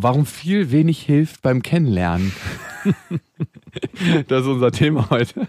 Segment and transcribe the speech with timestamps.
[0.00, 2.30] Warum viel wenig hilft beim Kennenlernen.
[4.28, 5.48] das ist unser Thema heute.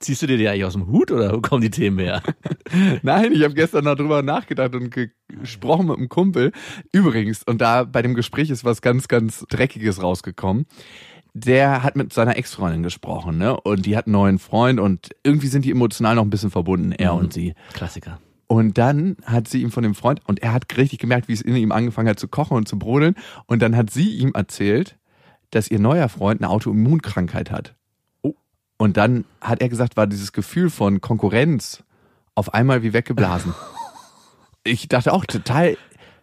[0.00, 2.20] Ziehst du dir die eigentlich aus dem Hut oder wo kommen die Themen her?
[3.02, 4.90] Nein, ich habe gestern noch drüber nachgedacht und
[5.28, 6.50] gesprochen mit einem Kumpel.
[6.90, 10.66] Übrigens, und da bei dem Gespräch ist was ganz, ganz Dreckiges rausgekommen.
[11.32, 13.56] Der hat mit seiner Ex-Freundin gesprochen, ne?
[13.60, 16.90] Und die hat einen neuen Freund und irgendwie sind die emotional noch ein bisschen verbunden,
[16.90, 17.54] er und sie.
[17.72, 18.18] Klassiker.
[18.50, 21.40] Und dann hat sie ihm von dem Freund, und er hat richtig gemerkt, wie es
[21.40, 23.14] in ihm angefangen hat zu kochen und zu brodeln.
[23.46, 24.98] Und dann hat sie ihm erzählt,
[25.50, 27.76] dass ihr neuer Freund eine Autoimmunkrankheit hat.
[28.22, 28.34] Oh.
[28.76, 31.84] Und dann hat er gesagt, war dieses Gefühl von Konkurrenz
[32.34, 33.54] auf einmal wie weggeblasen.
[34.64, 35.76] ich dachte auch total,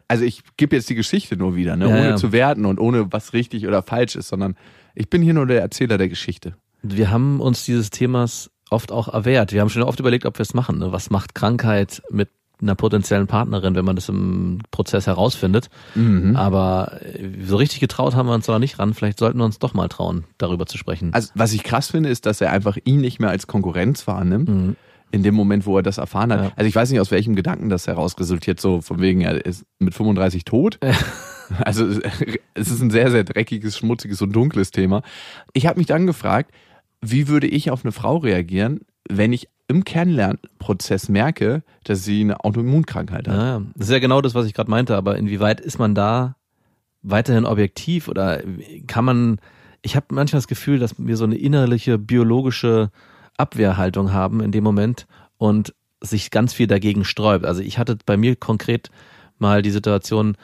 [0.10, 1.86] also ich gebe jetzt die Geschichte nur wieder, ne?
[1.88, 2.16] Ja, ohne ja.
[2.18, 4.58] zu werten und ohne was richtig oder falsch ist, sondern
[4.96, 6.58] ich bin hier nur der Erzähler der Geschichte.
[6.82, 9.52] Wir haben uns dieses Themas oft auch erwehrt.
[9.52, 10.80] Wir haben schon oft überlegt, ob wir es machen.
[10.80, 10.92] Ne?
[10.92, 12.30] Was macht Krankheit mit
[12.62, 15.70] einer potenziellen Partnerin, wenn man das im Prozess herausfindet?
[15.96, 16.36] Mhm.
[16.36, 18.94] Aber äh, so richtig getraut haben wir uns da nicht ran.
[18.94, 21.14] Vielleicht sollten wir uns doch mal trauen, darüber zu sprechen.
[21.14, 24.50] Also was ich krass finde, ist, dass er einfach ihn nicht mehr als Konkurrenz wahrnimmt.
[24.50, 24.76] Mhm.
[25.10, 26.44] In dem Moment, wo er das erfahren hat.
[26.44, 26.52] Ja.
[26.58, 29.64] Also ich weiß nicht, aus welchem Gedanken das heraus resultiert, so von wegen, er ist
[29.80, 30.80] mit 35 tot.
[31.60, 31.88] Also
[32.56, 35.02] es ist ein sehr, sehr dreckiges, schmutziges und dunkles Thema.
[35.54, 36.52] Ich habe mich dann gefragt,
[37.02, 42.44] wie würde ich auf eine Frau reagieren, wenn ich im Kennenlernprozess merke, dass sie eine
[42.44, 43.36] Autoimmunkrankheit hat.
[43.36, 43.62] Ja, ja.
[43.76, 44.96] das ist ja genau das, was ich gerade meinte.
[44.96, 46.36] Aber inwieweit ist man da
[47.02, 48.42] weiterhin objektiv oder
[48.88, 49.40] kann man?
[49.82, 52.92] Ich habe manchmal das Gefühl, dass wir so eine innerliche biologische
[53.38, 55.06] Abwehrhaltung haben in dem Moment
[55.38, 57.46] und sich ganz viel dagegen sträubt.
[57.46, 58.90] Also ich hatte bei mir konkret
[59.38, 60.36] mal die Situation,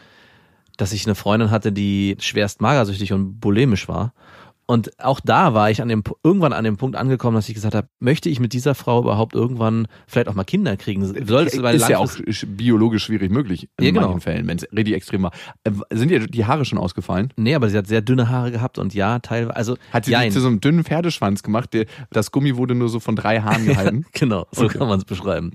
[0.78, 4.14] dass ich eine Freundin hatte, die schwerst magersüchtig und bulimisch war.
[4.74, 7.76] Und auch da war ich an dem, irgendwann an dem Punkt angekommen, dass ich gesagt
[7.76, 11.06] habe, möchte ich mit dieser Frau überhaupt irgendwann vielleicht auch mal Kinder kriegen?
[11.28, 12.12] Soll es bei ist ja auch
[12.48, 14.02] biologisch schwierig möglich in Ja, genau.
[14.08, 15.32] manchen Fällen, wenn es richtig extrem war.
[15.64, 17.32] Äh, Sind dir die Haare schon ausgefallen?
[17.38, 20.32] Nee, aber sie hat sehr dünne Haare gehabt und ja, teilweise, also Hat sie jein.
[20.32, 21.72] zu so einem dünnen Pferdeschwanz gemacht?
[21.74, 24.06] Der, das Gummi wurde nur so von drei Haaren gehalten.
[24.14, 24.80] Genau, so Okay.
[24.80, 25.52] kann man es beschreiben.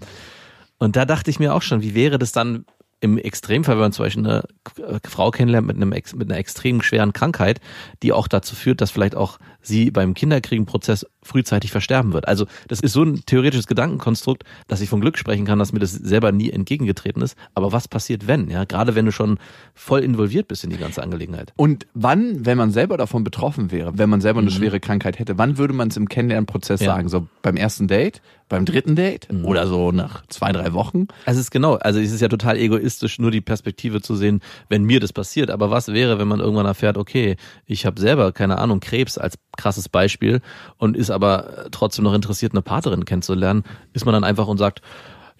[0.78, 2.66] Und da dachte ich mir auch schon, wie wäre das dann
[3.00, 6.82] im Extremfall, wenn man zum Beispiel eine K- Frau kennenlernt mit, einem, mit einer extrem
[6.82, 7.60] schweren Krankheit,
[8.02, 12.26] die auch dazu führt, dass vielleicht auch sie beim Kinderkriegenprozess frühzeitig versterben wird.
[12.26, 15.78] Also das ist so ein theoretisches Gedankenkonstrukt, dass ich von Glück sprechen kann, dass mir
[15.78, 17.36] das selber nie entgegengetreten ist.
[17.54, 18.50] Aber was passiert, wenn?
[18.50, 19.38] Ja, gerade wenn du schon
[19.74, 21.52] voll involviert bist in die ganze Angelegenheit.
[21.56, 24.54] Und wann, wenn man selber davon betroffen wäre, wenn man selber eine Mhm.
[24.54, 26.94] schwere Krankheit hätte, wann würde man es im Kennenlernprozess Ja.
[26.94, 27.08] sagen?
[27.08, 29.44] So beim ersten Date, beim dritten Date Mhm.
[29.44, 31.06] oder so nach zwei, drei Wochen?
[31.26, 34.40] Also es ist genau, also es ist ja total egoistisch, nur die Perspektive zu sehen,
[34.68, 35.50] wenn mir das passiert.
[35.50, 37.36] Aber was wäre, wenn man irgendwann erfährt, okay,
[37.66, 40.40] ich habe selber, keine Ahnung, Krebs als krasses Beispiel
[40.76, 44.80] und ist aber trotzdem noch interessiert, eine Partnerin kennenzulernen, ist man dann einfach und sagt,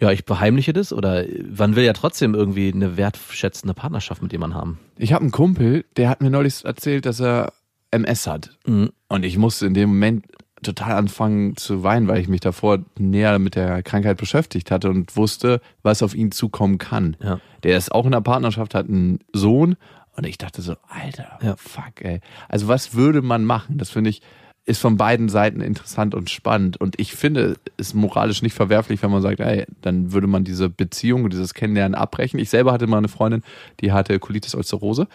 [0.00, 1.24] ja, ich beheimliche das oder
[1.56, 4.78] man will ja trotzdem irgendwie eine wertschätzende Partnerschaft mit jemandem haben.
[4.96, 7.52] Ich habe einen Kumpel, der hat mir neulich erzählt, dass er
[7.90, 8.50] MS hat.
[8.66, 8.90] Mhm.
[9.08, 10.26] Und ich musste in dem Moment
[10.62, 15.16] total anfangen zu weinen, weil ich mich davor näher mit der Krankheit beschäftigt hatte und
[15.16, 17.16] wusste, was auf ihn zukommen kann.
[17.22, 17.40] Ja.
[17.62, 19.76] Der ist auch in einer Partnerschaft, hat einen Sohn
[20.16, 21.54] und ich dachte so, Alter, Ja.
[21.56, 22.20] fuck, ey.
[22.48, 23.78] Also was würde man machen?
[23.78, 24.20] Das finde ich
[24.64, 29.10] ist von beiden Seiten interessant und spannend und ich finde es moralisch nicht verwerflich, wenn
[29.10, 32.38] man sagt, ey, dann würde man diese Beziehung, dieses Kennenlernen abbrechen.
[32.38, 33.42] Ich selber hatte mal eine Freundin,
[33.80, 35.06] die hatte Colitis ulcerosa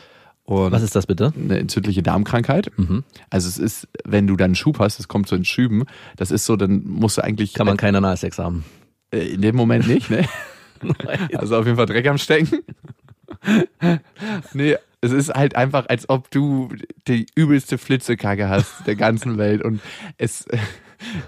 [0.45, 1.33] und Was ist das bitte?
[1.35, 2.71] eine entzündliche Darmkrankheit.
[2.77, 3.03] Mhm.
[3.29, 5.85] Also es ist, wenn du dann einen Schub hast, es kommt so in Schüben,
[6.17, 8.65] das ist so, dann musst du eigentlich Kann man keinen Analsex haben.
[9.11, 10.27] äh, in dem Moment nicht, ne?
[11.33, 12.59] Also auf jeden Fall Dreck am Stecken.
[14.53, 16.69] nee, es ist halt einfach, als ob du
[17.07, 19.79] die übelste Flitzekacke hast der ganzen Welt und
[20.17, 20.57] es äh,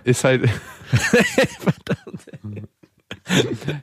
[0.04, 0.50] ist halt.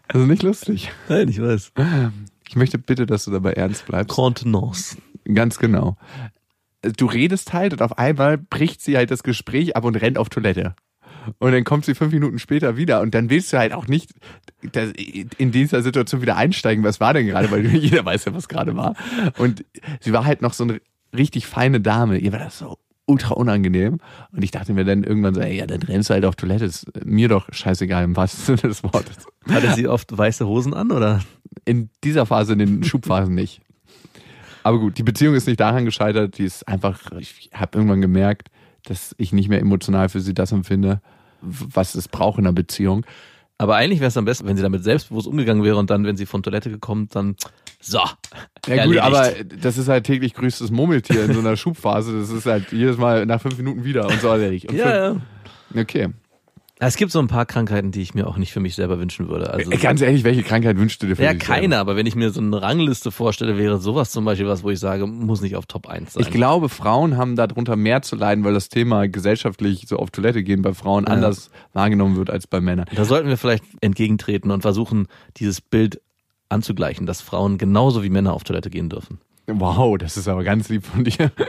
[0.08, 0.90] Also nicht lustig.
[1.08, 1.73] Nein, ich weiß.
[2.49, 4.14] Ich möchte bitte, dass du dabei ernst bleibst.
[4.14, 4.96] Contenance.
[5.24, 5.96] Ganz genau.
[6.96, 10.28] Du redest halt und auf einmal bricht sie halt das Gespräch ab und rennt auf
[10.28, 10.74] Toilette.
[11.38, 14.10] Und dann kommt sie fünf Minuten später wieder und dann willst du halt auch nicht
[15.38, 18.76] in dieser Situation wieder einsteigen, was war denn gerade, weil jeder weiß ja, was gerade
[18.76, 18.94] war.
[19.38, 19.64] Und
[20.00, 20.80] sie war halt noch so eine
[21.16, 22.18] richtig feine Dame.
[22.18, 23.98] Ihr war das so ultra unangenehm.
[24.32, 26.64] Und ich dachte mir dann irgendwann so, ey, ja, dann rennst du halt auf Toilette.
[26.64, 29.26] Ist mir doch scheißegal im wahrsten Sinne des Wortes.
[29.48, 31.20] Hatte sie oft weiße Hosen an oder?
[31.64, 33.60] In dieser Phase, in den Schubphasen nicht.
[34.62, 38.49] Aber gut, die Beziehung ist nicht daran gescheitert, die ist einfach, ich habe irgendwann gemerkt,
[38.85, 41.00] dass ich nicht mehr emotional für sie das empfinde,
[41.41, 43.05] was es braucht in einer Beziehung.
[43.59, 46.17] Aber eigentlich wäre es am besten, wenn sie damit selbstbewusst umgegangen wäre und dann, wenn
[46.17, 47.37] sie von Toilette gekommen, dann
[47.81, 47.99] so.
[48.67, 49.03] Ja gut, erledigt.
[49.03, 52.19] aber das ist halt täglich grüßtes Murmeltier in so einer Schubphase.
[52.19, 54.67] Das ist halt jedes Mal nach fünf Minuten wieder und so erledigt.
[54.70, 55.20] Und Ja, ja.
[55.76, 56.09] Okay.
[56.84, 59.29] Es gibt so ein paar Krankheiten, die ich mir auch nicht für mich selber wünschen
[59.29, 59.50] würde.
[59.50, 61.76] Also Äh, Ganz ehrlich, welche Krankheit wünschst du dir für ja, dich keine, selber?
[61.79, 64.81] aber wenn ich mir so eine Rangliste vorstelle, wäre sowas zum Beispiel was, wo ich
[64.81, 66.23] sage, muss nicht auf Top 1 sein.
[66.23, 70.43] Ich glaube, Frauen haben darunter mehr zu leiden, weil das Thema gesellschaftlich so auf Toilette
[70.43, 71.12] gehen bei Frauen Ja.
[71.12, 72.87] anders wahrgenommen wird als bei Männern.
[72.96, 75.06] Da sollten wir vielleicht entgegentreten und versuchen,
[75.37, 76.00] dieses Bild
[76.49, 79.20] anzugleichen, dass Frauen genauso wie Männer auf Toilette gehen dürfen.
[79.48, 81.30] Wow, das ist aber ganz lieb von dir.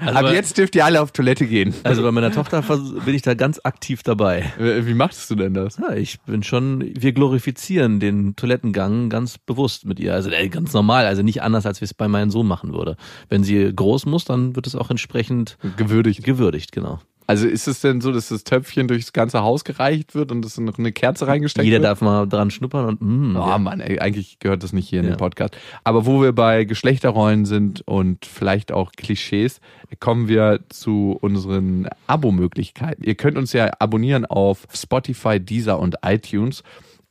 [0.00, 1.74] Also Ab bei- jetzt dürft ihr alle auf Toilette gehen.
[1.82, 2.62] Also bei meiner Tochter
[3.04, 4.52] bin ich da ganz aktiv dabei.
[4.58, 5.78] Äh, Wie machst du denn das?
[5.78, 10.14] Ja, ich bin schon, wir glorifizieren den Toilettengang ganz bewusst mit ihr.
[10.14, 12.96] Also äh, ganz normal, also nicht anders, als wir es bei meinem Sohn machen würde.
[13.28, 16.22] Wenn sie groß muss, dann wird es auch entsprechend Gewürdigt.
[16.22, 17.00] gewürdigt, genau.
[17.26, 20.58] Also ist es denn so, dass das Töpfchen durchs ganze Haus gereicht wird und es
[20.58, 21.84] in eine Kerze reingesteckt Jeder wird?
[21.84, 23.58] darf mal dran schnuppern und mm, Oh ja.
[23.58, 25.12] Mann, ey, eigentlich gehört das nicht hier in Ja.
[25.12, 25.56] den Podcast.
[25.84, 29.60] Aber wo wir bei Geschlechterrollen sind und vielleicht auch Klischees,
[30.00, 33.02] kommen wir zu unseren Abo-Möglichkeiten.
[33.04, 36.62] Ihr könnt uns ja abonnieren auf Spotify, Deezer und iTunes.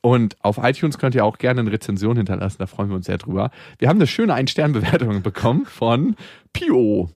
[0.01, 3.18] Und auf iTunes könnt ihr auch gerne eine Rezension hinterlassen, da freuen wir uns sehr
[3.18, 3.51] drüber.
[3.80, 6.18] Wir haben eine schöne Ein-Stern-Bewertung bekommen von
[6.51, 7.09] Pio.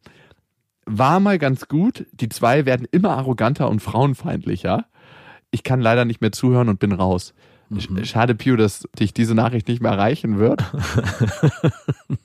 [0.89, 2.05] War mal ganz gut.
[2.13, 4.85] Die zwei werden immer arroganter und frauenfeindlicher.
[5.51, 7.33] Ich kann leider nicht mehr zuhören und bin raus.
[7.73, 10.63] Sch- Schade, Pio, dass dich diese Nachricht nicht mehr erreichen wird.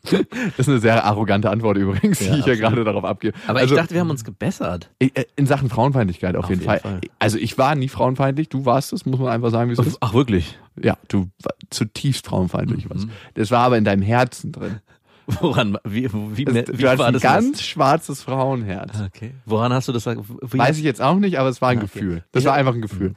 [0.05, 3.37] das ist eine sehr arrogante Antwort übrigens, die Ja, ich ja gerade darauf abgebe.
[3.47, 4.91] Aber also, ich dachte, wir haben uns gebessert.
[5.01, 6.79] äh, in Sachen Frauenfeindlichkeit auf, Auf jeden, Fall.
[6.81, 7.01] Fall.
[7.19, 9.99] Also ich war nie frauenfeindlich, du warst es, muss man einfach sagen, wie es ist.
[10.01, 10.59] Ach wirklich?
[10.81, 12.91] Ja, du war zutiefst frauenfeindlich Mhm.
[12.91, 13.07] warst.
[13.35, 14.81] Das war aber in deinem Herzen drin.
[15.27, 15.79] Woran?
[15.85, 17.23] Wie, wie, Das, wie, du hast war ein das?
[17.23, 19.01] ganz schwarzes Frauenherz.
[19.07, 19.33] Okay.
[19.47, 20.05] Woran hast du das?
[20.07, 21.99] Wie, Weiß ich jetzt auch nicht, aber es war ein Ah, okay.
[22.01, 22.25] Gefühl.
[22.33, 23.13] Das Ich- war einfach ein Gefühl.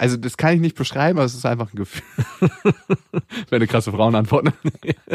[0.00, 2.04] Also das kann ich nicht beschreiben, aber es ist einfach ein Gefühl.
[2.40, 4.52] Wäre eine krasse Frauenantwort.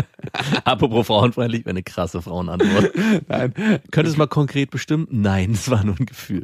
[0.66, 2.92] Apropos frauenfeindlich, wäre eine krasse Frauenantwort.
[3.30, 3.54] Nein,
[3.92, 5.08] Könnte es mal konkret bestimmen?
[5.10, 6.44] Nein, es war nur ein Gefühl.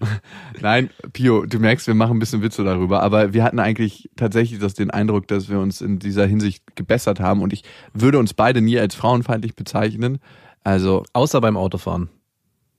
[0.62, 4.60] nein, Pio, du merkst, wir machen ein bisschen Witze darüber, aber wir hatten eigentlich tatsächlich
[4.60, 7.64] das, den Eindruck, dass wir uns in dieser Hinsicht gebessert haben und ich
[7.94, 10.20] würde uns beide nie als frauenfeindlich bezeichnen.
[10.64, 12.10] Also Außer beim Autofahren.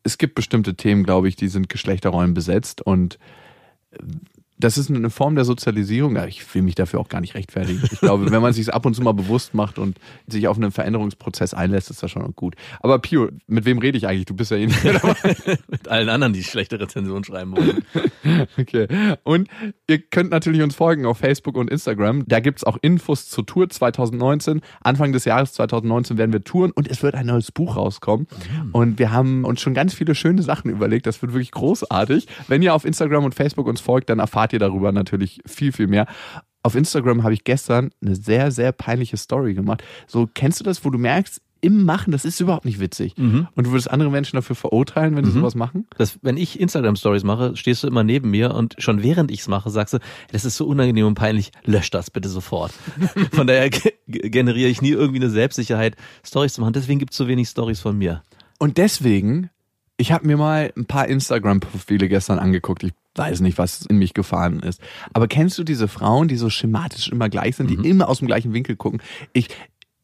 [0.04, 3.18] es gibt bestimmte Themen, glaube ich, die sind Geschlechterrollen besetzt und
[4.60, 6.16] das ist eine Form der Sozialisierung.
[6.28, 7.82] Ich will mich dafür auch gar nicht rechtfertigen.
[7.90, 10.70] Ich glaube, wenn man sich ab und zu mal bewusst macht und sich auf einen
[10.70, 12.54] Veränderungsprozess einlässt, ist das schon gut.
[12.80, 14.26] Aber Pio, mit wem rede ich eigentlich?
[14.26, 15.16] Du bist ja eh nicht mehr dabei.
[15.68, 17.84] Mit allen anderen, die schlechte Rezensionen schreiben wollen.
[18.58, 18.86] Okay.
[19.22, 19.48] Und
[19.88, 22.24] ihr könnt natürlich uns folgen auf Facebook und Instagram.
[22.26, 24.60] Da gibt's auch Infos zur Tour 2019.
[24.82, 28.26] Anfang des Jahres 2019 werden wir touren und es wird ein neues Buch rauskommen.
[28.72, 31.06] Und wir haben uns schon ganz viele schöne Sachen überlegt.
[31.06, 32.26] Das wird wirklich großartig.
[32.48, 35.86] Wenn ihr auf Instagram und Facebook uns folgt, dann erfahrt ihr darüber natürlich viel, viel
[35.86, 36.06] mehr.
[36.62, 39.82] Auf Instagram habe ich gestern eine sehr, sehr peinliche Story gemacht.
[40.06, 43.14] So, kennst du das, wo du merkst, im Machen, das ist überhaupt nicht witzig.
[43.54, 45.86] Und du würdest andere Menschen dafür verurteilen, wenn sie sowas machen?
[45.98, 49.48] Das, wenn ich Instagram-Stories mache, stehst du immer neben mir und schon während ich es
[49.48, 49.98] mache, sagst du,
[50.32, 52.72] das ist so unangenehm und peinlich, lösch das bitte sofort.
[53.32, 56.72] Von daher ge- generiere ich nie irgendwie eine Selbstsicherheit, Stories zu machen.
[56.72, 58.22] Deswegen gibt es so wenig Stories von mir.
[58.58, 59.50] Und deswegen,
[60.00, 62.82] ich habe mir mal ein paar Instagram-Profile gestern angeguckt.
[62.84, 64.80] Ich weiß nicht, was in mich gefahren ist.
[65.12, 68.26] Aber kennst du diese Frauen, die so schematisch immer gleich sind, die immer aus dem
[68.26, 69.02] gleichen Winkel gucken?
[69.34, 69.48] Ich,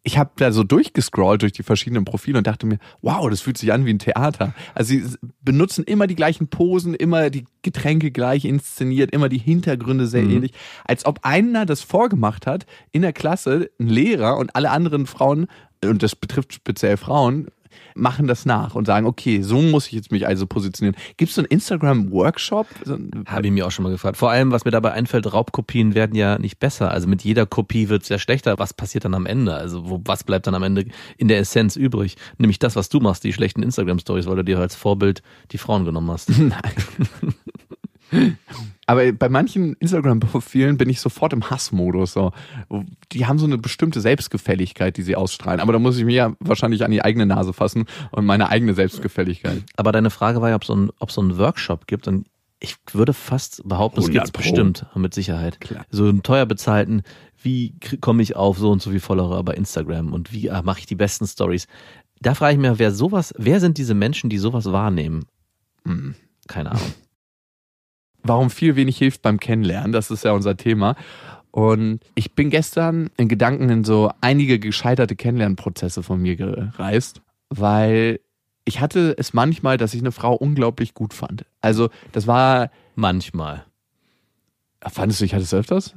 [0.03, 3.57] ich habe da so durchgescrollt durch die verschiedenen Profile und dachte mir, wow, das fühlt
[3.57, 4.55] sich an wie ein Theater.
[4.75, 5.05] Also sie
[5.41, 10.53] benutzen immer die gleichen Posen, immer die Getränke gleich inszeniert, immer die Hintergründe sehr ähnlich.
[10.85, 15.47] Als ob einer das vorgemacht hat in der Klasse, ein Lehrer und alle anderen Frauen,
[15.83, 17.49] und das betrifft speziell Frauen,
[17.95, 20.97] machen das nach und sagen, okay, so muss ich jetzt mich also positionieren.
[21.17, 22.67] Gibt es so einen Instagram-Workshop?
[23.27, 24.17] Habe ich mir auch schon mal gefragt.
[24.17, 26.91] Vor allem, was mir dabei einfällt, Raubkopien werden ja nicht besser.
[26.91, 28.59] Also mit jeder Kopie wird es ja schlechter.
[28.59, 29.55] Was passiert dann am Ende?
[29.55, 32.17] Also wo, was bleibt dann am Ende in der Essenz übrig?
[32.39, 35.85] Nämlich das, was du machst, die schlechten Instagram-Stories, weil du dir als Vorbild die Frauen
[35.85, 36.31] genommen hast.
[38.87, 42.13] Aber bei manchen Instagram-Profilen bin ich sofort im Hassmodus.
[42.13, 42.33] So.
[43.13, 45.61] Die haben so eine bestimmte Selbstgefälligkeit, die sie ausstrahlen.
[45.61, 48.75] Aber da muss ich mir ja wahrscheinlich an die eigene Nase fassen und meine eigene
[48.75, 49.65] Selbstgefälligkeit.
[49.77, 52.07] Aber deine Frage war ja, ob es so ein, ob so einen Workshop gibt.
[52.07, 52.29] Und
[52.61, 54.43] ich würde fast behaupten, es 100 gibt Pro.
[54.43, 55.61] bestimmt, mit Sicherheit.
[55.61, 55.85] Klar.
[55.91, 57.03] So einen teuer bezahlten,
[57.43, 60.81] wie komme ich auf so und so viel Follower bei Instagram und wie ah, mache
[60.81, 61.67] ich die besten Stories?
[62.21, 65.27] Da frage ich mich, wer sowas, wer sind diese Menschen, die sowas wahrnehmen?
[65.85, 66.15] Hm.
[66.49, 66.93] Keine Ahnung.
[68.29, 70.97] Warum viel wenig hilft beim Kennenlernen, das ist ja unser Thema.
[71.51, 77.23] Und ich bin gestern in Gedanken in so einige gescheiterte Kennenlernprozesse von mir gereist.
[77.49, 78.21] weil
[78.67, 81.47] ich hatte es manchmal, dass ich eine Frau unglaublich gut fand.
[81.61, 83.66] Also das war, Manchmal.
[84.91, 85.95] Fandest du, ich hatte es öfters?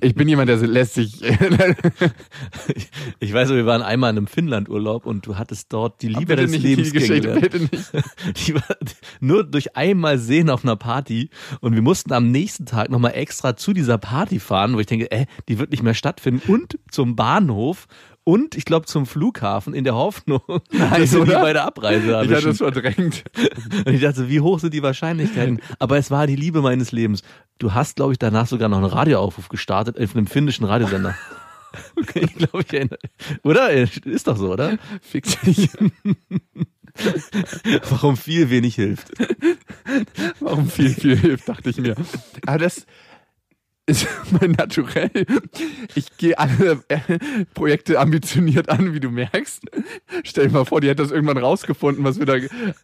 [0.00, 1.20] ich bin jemand, der lässt sich,
[3.20, 6.56] Ich weiß, wir waren einmal in einem Finnlandurlaub und du hattest dort die Liebe des
[6.56, 7.40] Lebens kennengelernt.
[7.40, 7.92] bitte nicht.
[8.46, 8.76] Die war
[9.20, 13.56] nur durch einmal sehen auf einer Party und wir mussten am nächsten Tag nochmal extra
[13.56, 17.16] zu dieser Party fahren, wo ich denke, äh, die wird nicht mehr stattfinden und zum
[17.16, 17.86] Bahnhof
[18.28, 22.30] und ich glaube zum Flughafen in der Hoffnung, dass wir die bei der Abreise Ich
[22.30, 23.24] hatte es verdrängt.
[23.86, 25.62] Und ich dachte, wie hoch sind die Wahrscheinlichkeiten?
[25.78, 27.22] Aber es war die Liebe meines Lebens.
[27.58, 31.16] Du hast, glaube ich, danach sogar noch einen Radioaufruf gestartet auf einem finnischen Radiosender.
[32.14, 32.98] ich glaube, ich erinnere.
[33.44, 33.70] Oder?
[33.70, 34.76] Ist doch so, oder?
[35.00, 35.70] Fick dich.
[37.88, 39.10] Warum viel wenig hilft.
[40.40, 41.94] Warum viel, viel hilft, dachte ich mir.
[42.46, 42.84] Aber das
[43.88, 44.06] ist
[44.40, 45.10] mein Naturell.
[45.94, 46.98] Ich gehe alle äh,
[47.54, 49.62] Projekte ambitioniert an, wie du merkst.
[50.24, 52.36] Stell dir mal vor, die hätte das irgendwann rausgefunden, was wir da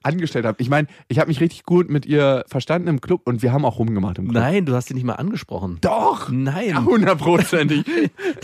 [0.03, 0.57] angestellt haben.
[0.59, 3.65] Ich meine, ich habe mich richtig gut mit ihr verstanden im Club und wir haben
[3.65, 4.43] auch rumgemacht im Club.
[4.43, 5.79] Nein, du hast sie nicht mal angesprochen.
[5.81, 6.31] Doch!
[6.31, 6.85] Nein.
[6.85, 7.85] Hundertprozentig.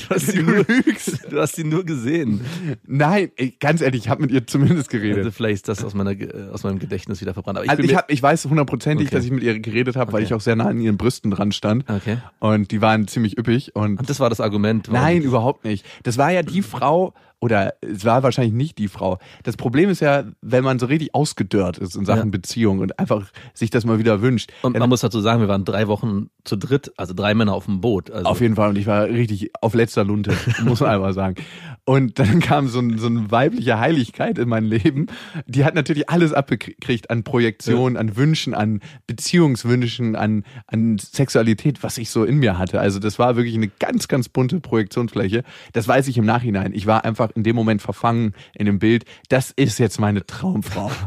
[0.08, 1.20] Du hast, sie Du nur, lügst.
[1.30, 2.40] du hast sie nur gesehen.
[2.86, 5.18] Nein, ey, ganz ehrlich, ich habe mit ihr zumindest geredet.
[5.18, 7.58] Also vielleicht ist das aus, meiner, äh, aus meinem Gedächtnis wieder verbrannt.
[7.58, 9.16] Aber ich Also ich, hab, ich weiß hundertprozentig, Okay.
[9.16, 10.26] dass ich mit ihr geredet habe, weil Okay.
[10.26, 11.88] ich auch sehr nah an ihren Brüsten dran stand.
[11.88, 12.18] Okay.
[12.40, 13.74] Und die waren ziemlich üppig.
[13.74, 14.88] Und Und das war das Argument.
[14.90, 15.84] Nein, überhaupt nicht.
[16.02, 19.18] Das war ja die Frau, oder es war wahrscheinlich nicht die Frau.
[19.42, 22.30] Das Problem ist ja, wenn man so richtig ausgedörrt ist in Sachen Ja.
[22.30, 24.52] Beziehung und einfach sich das mal wieder wünscht.
[24.62, 27.64] Und man muss dazu sagen, wir waren drei Wochen zu dritt, also drei Männer auf
[27.64, 28.10] dem Boot.
[28.10, 28.70] Also Auf jeden Fall.
[28.70, 31.36] Und ich war richtig auf letzter Lunte, muss man einfach sagen.
[31.84, 35.06] Und dann kam so, ein, so eine weibliche Heiligkeit in mein Leben.
[35.46, 41.98] Die hat natürlich alles abgekriegt an Projektionen, an Wünschen, an Beziehungswünschen, an, an Sexualität, was
[41.98, 42.80] ich so in mir hatte.
[42.80, 45.42] Also das war wirklich eine ganz, ganz bunte Projektionsfläche.
[45.72, 46.72] Das weiß ich im Nachhinein.
[46.74, 49.04] Ich war einfach in dem Moment verfangen in dem Bild.
[49.28, 50.90] Das ist jetzt meine Traumfrau.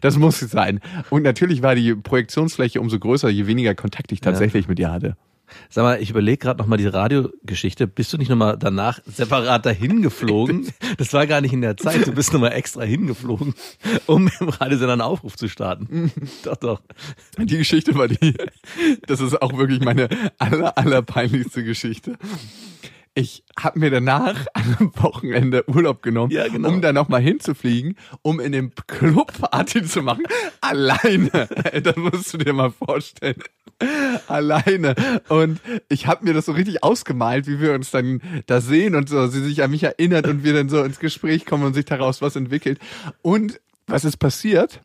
[0.00, 0.80] Das muss sie sein.
[1.10, 5.16] Und natürlich war die Projektionsfläche umso größer, je weniger Kontakt ich tatsächlich mit ihr hatte.
[5.68, 7.86] Sag mal, ich überlege gerade nochmal die Radiogeschichte.
[7.86, 10.68] Bist du nicht nochmal danach separat dahin geflogen?
[10.96, 12.06] Das war gar nicht in der Zeit.
[12.06, 13.54] Du bist nochmal extra hingeflogen,
[14.06, 16.12] um im Radiosender einen Aufruf zu starten.
[16.42, 16.82] doch, doch.
[17.38, 18.34] Die Geschichte war die,
[19.06, 20.08] das ist auch wirklich meine
[20.38, 22.18] aller, aller peinlichste Geschichte.
[23.14, 26.68] Ich habe mir danach an einem Wochenende Urlaub genommen, Ja, genau.
[26.68, 30.24] um da nochmal hinzufliegen, um in dem Club Party zu machen.
[30.60, 31.48] Alleine.
[31.82, 33.42] Das musst du dir mal vorstellen.
[34.28, 34.94] Alleine.
[35.28, 39.08] Und ich habe mir das so richtig ausgemalt, wie wir uns dann da sehen und
[39.08, 41.84] so, sie sich an mich erinnert und wir dann so ins Gespräch kommen und sich
[41.86, 42.78] daraus was entwickelt.
[43.22, 44.80] Und was ist passiert?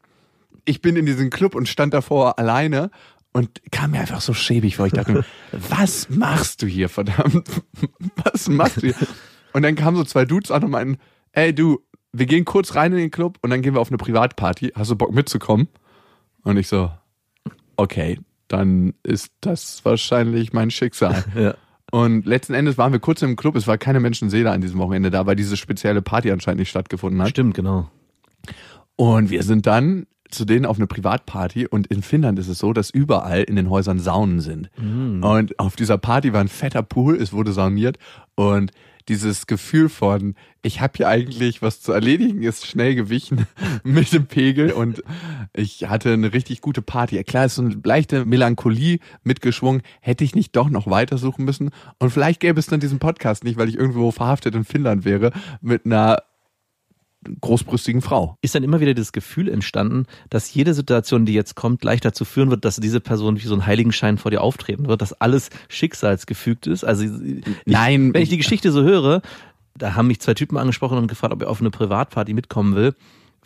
[0.65, 2.89] ich bin in diesem Club und stand davor alleine
[3.35, 4.85] und kam mir einfach so schäbig vor.
[4.85, 7.49] Ich dachte mir, was machst du hier, verdammt?
[8.23, 9.07] Was machst du hier?
[9.51, 10.97] Und dann kamen so zwei Dudes an und meinten,
[11.33, 11.81] ey du,
[12.13, 14.71] wir gehen kurz rein in den Club und dann gehen wir auf eine Privatparty.
[14.73, 15.67] Hast du Bock mitzukommen?
[16.43, 16.89] Und ich so,
[17.75, 21.25] okay, dann ist das wahrscheinlich mein Schicksal.
[21.35, 21.55] Ja.
[21.91, 23.57] Und letzten Endes waren wir kurz im Club.
[23.57, 27.21] Es war keine Menschenseele an diesem Wochenende da, weil diese spezielle Party anscheinend nicht stattgefunden
[27.21, 27.29] hat.
[27.29, 27.91] Stimmt, genau.
[28.95, 32.73] Und wir sind dann zu denen auf eine Privatparty und in Finnland ist es so,
[32.73, 34.69] dass überall in den Häusern Saunen sind.
[35.23, 37.97] Und auf dieser Party war ein fetter Pool, es wurde sauniert
[38.35, 38.71] und
[39.07, 43.45] dieses Gefühl von, ich habe hier eigentlich was zu erledigen, ist schnell gewichen
[43.83, 45.03] mit dem Pegel und
[45.53, 47.23] ich hatte eine richtig gute Party.
[47.23, 49.83] Klar, ist so eine leichte Melancholie mitgeschwungen.
[50.01, 51.69] Hätte ich nicht doch noch weitersuchen müssen?
[51.99, 55.31] Und vielleicht gäbe es dann diesen Podcast nicht, weil ich irgendwo verhaftet in Finnland wäre
[55.61, 56.23] mit einer
[57.41, 58.37] großbrüstigen Frau.
[58.41, 62.25] Ist dann immer wieder das Gefühl entstanden, dass jede Situation, die jetzt kommt, gleich dazu
[62.25, 65.49] führen wird, dass diese Person wie so ein Heiligenschein vor dir auftreten wird, dass alles
[65.69, 66.83] schicksalsgefügt ist.
[66.83, 69.21] Also ich, Nein, wenn ich die Geschichte so höre,
[69.77, 72.95] da haben mich zwei Typen angesprochen und gefragt, ob er auf eine Privatparty mitkommen will,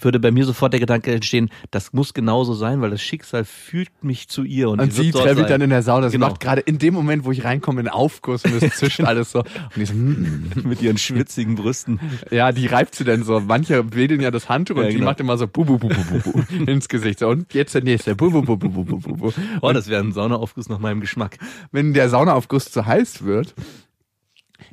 [0.03, 3.89] würde bei mir sofort der Gedanke entstehen, das muss genauso sein, weil das Schicksal führt
[4.01, 5.35] mich zu ihr und, Und die sie sein.
[5.47, 6.09] dann in der Sauna.
[6.09, 6.29] Sie Genau.
[6.29, 9.39] macht gerade in dem Moment, wo ich reinkomme, einen Aufguss und es zischt alles so.
[9.39, 10.51] Und ich so, mm.
[10.63, 11.99] mit ihren schwitzigen Brüsten.
[12.31, 13.39] ja, die reibt sie dann so.
[13.39, 15.07] Manche wedeln ja das Handtuch und Ja, die genau.
[15.07, 17.19] macht immer so bu, bu, bu, bu, bu, bu ins Gesicht.
[17.19, 18.15] So, und jetzt der nächste.
[18.15, 19.33] Bu, bu, bu, bu, bu, bu, bu.
[19.61, 21.37] Oh, das wäre ein Saunaaufguss nach meinem Geschmack.
[21.71, 23.53] Wenn der Saunaaufguss zu heiß wird,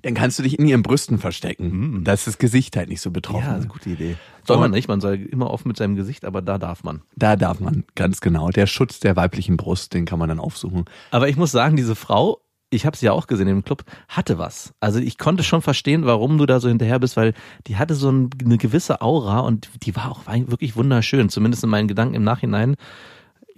[0.02, 2.05] dann kannst du dich in ihren Brüsten verstecken.
[2.05, 3.47] Da ist das Gesicht halt nicht so betroffen.
[3.47, 4.16] Ja, also gute Idee.
[4.47, 7.02] Soll man nicht, man soll immer offen mit seinem Gesicht, aber da darf man.
[7.16, 8.50] Da darf man, ganz genau.
[8.50, 10.85] Der Schutz der weiblichen Brust, den kann man dann aufsuchen.
[11.11, 12.40] Aber ich muss sagen, diese Frau,
[12.71, 14.75] ich habe sie ja auch gesehen im Club, hatte was.
[14.81, 17.35] Also ich konnte schon verstehen, warum du da so hinterher bist, weil
[17.66, 21.71] die hatte so ein, eine gewisse Aura und die war auch wirklich wunderschön, zumindest in
[21.71, 22.76] meinen Gedanken im Nachhinein.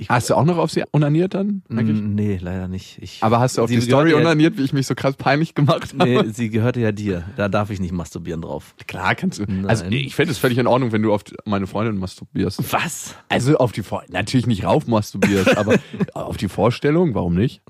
[0.01, 1.63] Ich, Hast du auch noch auf sie onaniert dann?
[1.69, 2.01] eigentlich?
[2.01, 2.99] Mm, nee, leider nicht.
[3.03, 5.57] Ich, Aber hast du auf die Story ja- onaniert, wie ich mich so krass peinlich
[5.57, 6.09] gemacht habe?
[6.25, 7.25] Nee, sie gehörte ja dir.
[7.37, 8.77] Da darf ich nicht masturbieren drauf.
[8.87, 9.45] Klar kannst du.
[9.49, 9.67] Nein.
[9.67, 12.73] Also ich fände es völlig in Ordnung, wenn du auf meine Freundin masturbierst.
[12.73, 13.17] Was?
[13.29, 15.75] Also auf die Vor natürlich nicht rauf masturbierst, aber
[16.15, 17.61] auf die Vorstellung, warum nicht?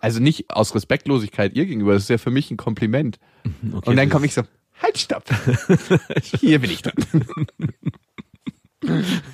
[0.00, 3.18] Also nicht aus Respektlosigkeit ihr gegenüber, das ist ja für mich ein Kompliment.
[3.74, 4.42] Okay, Und dann komme ich so,
[4.80, 5.24] halt, stopp.
[6.38, 6.94] Hier bin ich dran.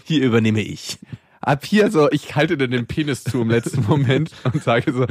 [0.05, 0.99] Hier übernehme ich.
[1.41, 5.07] Ab hier so, ich halte dir den Penis zu im letzten Moment und sage so,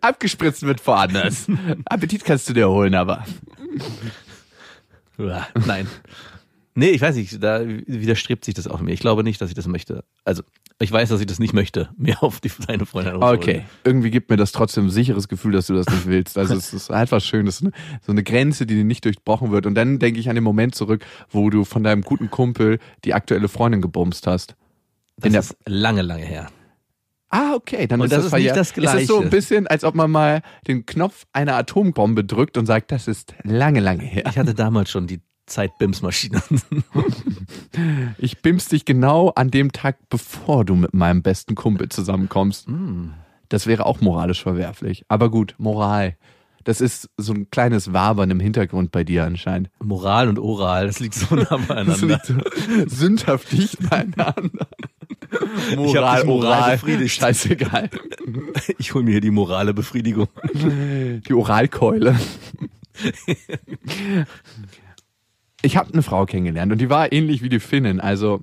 [0.00, 1.48] abgespritzt wird woanders.
[1.86, 3.24] Appetit kannst du dir holen, aber.
[5.66, 5.88] Nein.
[6.78, 8.92] Nee, ich weiß nicht, da widerstrebt sich das auch mir.
[8.92, 10.04] Ich glaube nicht, dass ich das möchte.
[10.26, 10.42] Also,
[10.78, 13.38] ich weiß, dass ich das nicht möchte, mir auf die deine Freundin aufholen.
[13.38, 13.64] Okay.
[13.82, 16.36] Irgendwie gibt mir das trotzdem ein sicheres Gefühl, dass du das nicht willst.
[16.36, 19.64] Also es ist einfach schön, das ist so eine Grenze, die nicht durchbrochen wird.
[19.64, 23.14] Und dann denke ich an den Moment zurück, wo du von deinem guten Kumpel die
[23.14, 24.54] aktuelle Freundin gebumst hast.
[25.16, 26.48] Das In der- ist lange, lange her.
[27.28, 27.86] Ah, okay.
[27.86, 29.24] Dann Und ist das das, ist nicht das Ist es so Gleiche.
[29.26, 33.34] ein bisschen, als ob man mal den Knopf einer Atombombe drückt und sagt, das ist
[33.42, 34.24] lange, lange her.
[34.30, 36.42] Ich hatte damals schon die Zeit-Bims-Maschine.
[38.18, 42.66] Ich bimst dich genau an dem Tag, bevor du mit meinem besten Kumpel zusammenkommst.
[43.48, 45.04] Das wäre auch moralisch verwerflich.
[45.08, 46.16] Aber gut, Moral.
[46.66, 49.70] Das ist so ein kleines Wabern im Hintergrund bei dir anscheinend.
[49.78, 52.06] Moral und Oral, das liegt so nah Das beieinander.
[52.08, 52.34] liegt so
[52.88, 54.66] sündhaft dicht beieinander.
[55.70, 57.14] Ich hab dich moral befriedigt.
[57.20, 57.88] Scheißegal.
[58.78, 60.26] Ich hole mir hier die morale Befriedigung.
[60.54, 62.16] Die Oralkeule.
[65.62, 68.00] Ich habe eine Frau kennengelernt und die war ähnlich wie die Finnen.
[68.00, 68.42] Also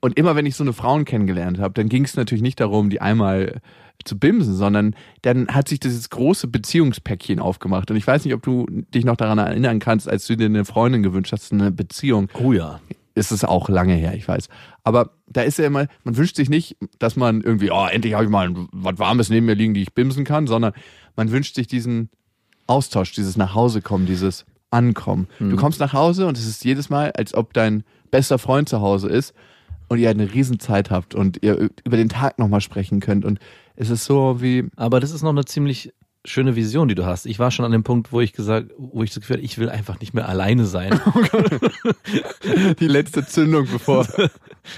[0.00, 2.90] und immer wenn ich so eine Frauen kennengelernt habe, dann ging es natürlich nicht darum,
[2.90, 3.60] die einmal
[4.06, 7.90] zu bimsen, sondern dann hat sich dieses große Beziehungspäckchen aufgemacht.
[7.90, 10.64] Und ich weiß nicht, ob du dich noch daran erinnern kannst, als du dir eine
[10.64, 12.28] Freundin gewünscht hast, eine Beziehung.
[12.34, 12.80] Oh ja.
[13.14, 14.48] ist es auch lange her, ich weiß.
[14.84, 18.24] Aber da ist ja immer, man wünscht sich nicht, dass man irgendwie, oh, endlich habe
[18.24, 20.72] ich mal was Warmes neben mir liegen, die ich bimsen kann, sondern
[21.16, 22.10] man wünscht sich diesen
[22.66, 25.28] Austausch, dieses Nachhausekommen, dieses Ankommen.
[25.38, 28.80] Du kommst nach Hause und es ist jedes Mal, als ob dein bester Freund zu
[28.80, 29.32] Hause ist
[29.88, 33.24] und ihr eine Riesenzeit habt und ihr über den Tag nochmal sprechen könnt.
[33.24, 33.38] Und
[33.76, 35.92] es ist so wie, Aber das ist noch eine ziemlich
[36.24, 37.24] schöne Vision, die du hast.
[37.26, 39.58] Ich war schon an dem Punkt, wo ich gesagt, wo ich das Gefühl hatte, ich
[39.58, 41.00] will einfach nicht mehr alleine sein.
[42.80, 44.06] die letzte Zündung, bevor.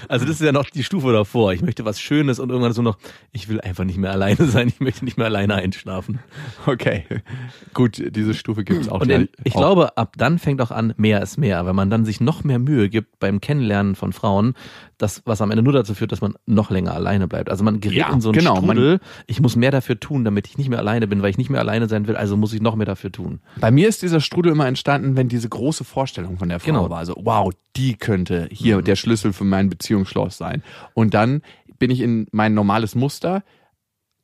[0.07, 1.51] Also das ist ja noch die Stufe davor.
[1.51, 2.99] Ich möchte was Schönes und irgendwann so noch,
[3.31, 4.67] ich will einfach nicht mehr alleine sein.
[4.67, 6.19] Ich möchte nicht mehr alleine einschlafen.
[6.67, 7.05] Okay.
[7.73, 9.01] Gut, diese Stufe gibt es auch.
[9.01, 11.65] Und in, ich Auch- glaube, ab dann fängt auch an, mehr ist mehr.
[11.65, 14.53] Wenn man dann sich noch mehr Mühe gibt beim Kennenlernen von Frauen,
[14.99, 17.49] das, was am Ende nur dazu führt, dass man noch länger alleine bleibt.
[17.49, 20.45] Also man gerät Ja, in so einen genau, Strudel, ich muss mehr dafür tun, damit
[20.47, 22.61] ich nicht mehr alleine bin, weil ich nicht mehr alleine sein will, also muss ich
[22.61, 23.39] noch mehr dafür tun.
[23.59, 26.89] Bei mir ist dieser Strudel immer entstanden, wenn diese große Vorstellung von der Frau Genau.
[26.89, 27.05] war.
[27.05, 30.61] So, wow, die könnte hier der Schlüssel für mein Beziehungsschloss sein.
[30.93, 31.41] Und dann
[31.79, 33.41] bin ich in mein normales Muster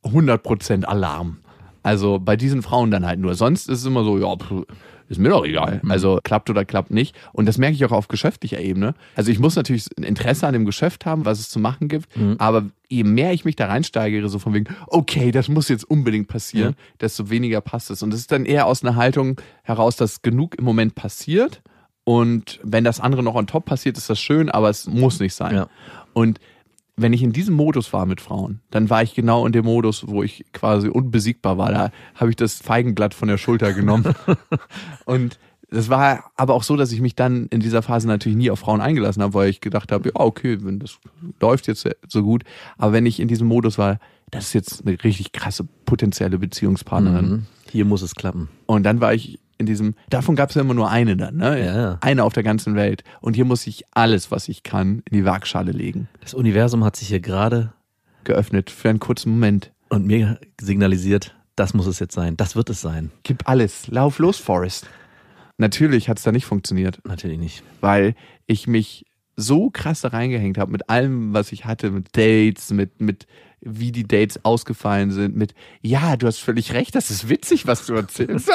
[0.04, 1.38] 100% Alarm.
[1.82, 3.34] Also bei diesen Frauen dann halt nur.
[3.34, 4.64] Sonst ist es immer so, ja, pff,
[5.08, 5.80] ist mir doch egal.
[5.88, 7.16] Also klappt oder klappt nicht.
[7.32, 8.94] Und das merke ich auch auf geschäftlicher Ebene.
[9.14, 12.08] Also ich muss natürlich ein Interesse an dem Geschäft haben, was es zu machen gibt.
[12.38, 16.28] Aber je mehr ich mich da reinsteigere, so von wegen, okay, das muss jetzt unbedingt
[16.28, 18.02] passieren, desto weniger passt es.
[18.02, 21.62] Und das ist dann eher aus einer Haltung heraus, dass genug im Moment passiert.
[22.04, 25.34] Und wenn das andere noch on top passiert, ist das schön, aber es muss nicht
[25.34, 25.54] sein.
[25.54, 25.68] Ja.
[26.12, 26.38] Und
[26.96, 30.08] wenn ich in diesem Modus war mit Frauen, dann war ich genau in dem Modus,
[30.08, 31.70] wo ich quasi unbesiegbar war.
[31.70, 34.14] Da habe ich das Feigenblatt von der Schulter genommen.
[35.04, 35.38] und
[35.70, 38.60] das war aber auch so, dass ich mich dann in dieser Phase natürlich nie auf
[38.60, 40.98] Frauen eingelassen habe, weil ich gedacht habe, ja, okay, wenn das
[41.40, 42.44] läuft jetzt so gut.
[42.78, 43.98] Aber wenn ich in diesem Modus war,
[44.30, 47.28] das ist jetzt eine richtig krasse potenzielle Beziehungspartnerin.
[47.28, 47.46] Mhm.
[47.70, 48.48] Hier muss es klappen.
[48.66, 51.64] Und dann war ich in diesem, davon gab es ja immer nur eine dann, ne?
[51.64, 51.98] Ja, ja.
[52.00, 53.04] Eine auf der ganzen Welt.
[53.20, 56.08] Und hier muss ich alles, was ich kann, in die Waagschale legen.
[56.20, 57.72] Das Universum hat sich hier gerade
[58.24, 59.72] Geöffnet für einen kurzen Moment.
[59.88, 63.10] und mir signalisiert, das muss es jetzt sein, das wird es sein.
[63.22, 63.86] Gib alles.
[63.88, 64.86] Lauf los, Forrest.
[65.58, 67.62] Natürlich hat es da nicht funktioniert, Natürlich nicht.
[67.80, 68.14] weil
[68.46, 73.00] ich mich so krass da reingehängt habe mit allem, was ich hatte, mit Dates, mit,
[73.00, 73.26] mit
[73.60, 77.86] wie die Dates ausgefallen sind, mit ja, du hast völlig recht, das ist witzig, was
[77.86, 78.50] du erzählst.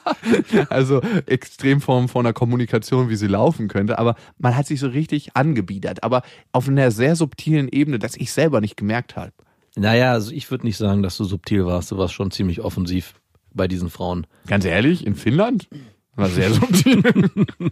[0.70, 5.36] also Extremform von einer Kommunikation, wie sie laufen könnte, aber man hat sich so richtig
[5.36, 9.32] angebiedert, aber auf einer sehr subtilen Ebene, dass ich selber nicht gemerkt habe.
[9.76, 11.92] Naja, also ich würde nicht sagen, dass du subtil warst.
[11.92, 13.14] Du warst schon ziemlich offensiv
[13.54, 14.26] bei diesen Frauen.
[14.46, 15.68] Ganz ehrlich, in Finnland
[16.16, 17.02] war sehr subtil.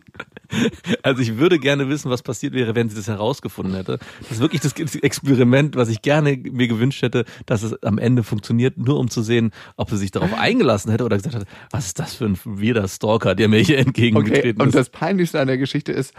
[1.02, 3.98] Also ich würde gerne wissen, was passiert wäre, wenn sie das herausgefunden hätte.
[4.22, 8.22] Das ist wirklich das Experiment, was ich gerne mir gewünscht hätte, dass es am Ende
[8.22, 11.86] funktioniert, nur um zu sehen, ob sie sich darauf eingelassen hätte oder gesagt hat, was
[11.86, 14.74] ist das für ein weirder Stalker, der mir hier Okay, entgegengetreten und ist.
[14.74, 16.12] das Peinlichste an der Geschichte ist,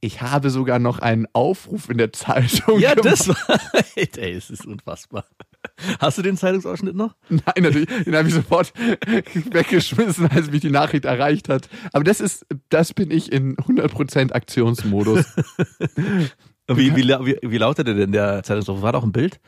[0.00, 2.78] Ich habe sogar noch einen Aufruf in der Zeitung.
[2.78, 3.04] Ja, gemacht.
[3.12, 3.36] das war.
[3.96, 5.24] Ey, es ist unfassbar.
[5.98, 7.14] Hast du den Zeitungsausschnitt noch?
[7.28, 7.88] Nein, natürlich.
[8.04, 8.72] Den habe ich sofort
[9.50, 11.68] weggeschmissen, als mich die Nachricht erreicht hat.
[11.92, 15.24] Aber das ist, das bin ich in 100% Aktionsmodus.
[16.70, 18.82] Wie, wie, wie, wie lautete denn der Zeitungsaufruf?
[18.82, 19.40] War da auch ein Bild?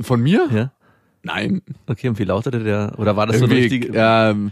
[0.00, 0.48] Von mir?
[0.52, 0.72] Ja.
[1.22, 1.62] Nein.
[1.86, 2.94] Okay, und wie lautete der?
[2.98, 3.92] Oder war das so ein Irgendwie, richtig?
[3.94, 4.50] ähm,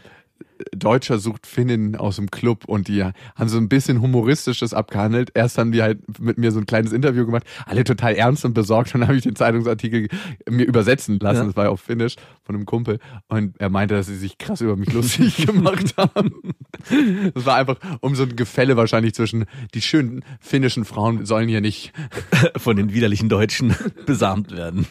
[0.74, 5.30] Deutscher sucht Finnin aus dem Club und die haben so ein bisschen humoristisches abgehandelt.
[5.34, 8.54] Erst haben die halt mit mir so ein kleines Interview gemacht, alle total ernst und
[8.54, 8.94] besorgt.
[8.94, 10.08] Dann habe ich den Zeitungsartikel
[10.48, 11.40] mir übersetzen lassen.
[11.40, 11.46] Ja.
[11.46, 12.98] Das war ja auf Finnisch von einem Kumpel.
[13.28, 16.32] Und er meinte, dass sie sich krass über mich lustig gemacht haben.
[17.34, 21.60] Das war einfach um so ein Gefälle wahrscheinlich zwischen die schönen finnischen Frauen sollen hier
[21.60, 21.92] nicht,
[22.56, 23.74] von den widerlichen Deutschen
[24.06, 24.86] besamt werden.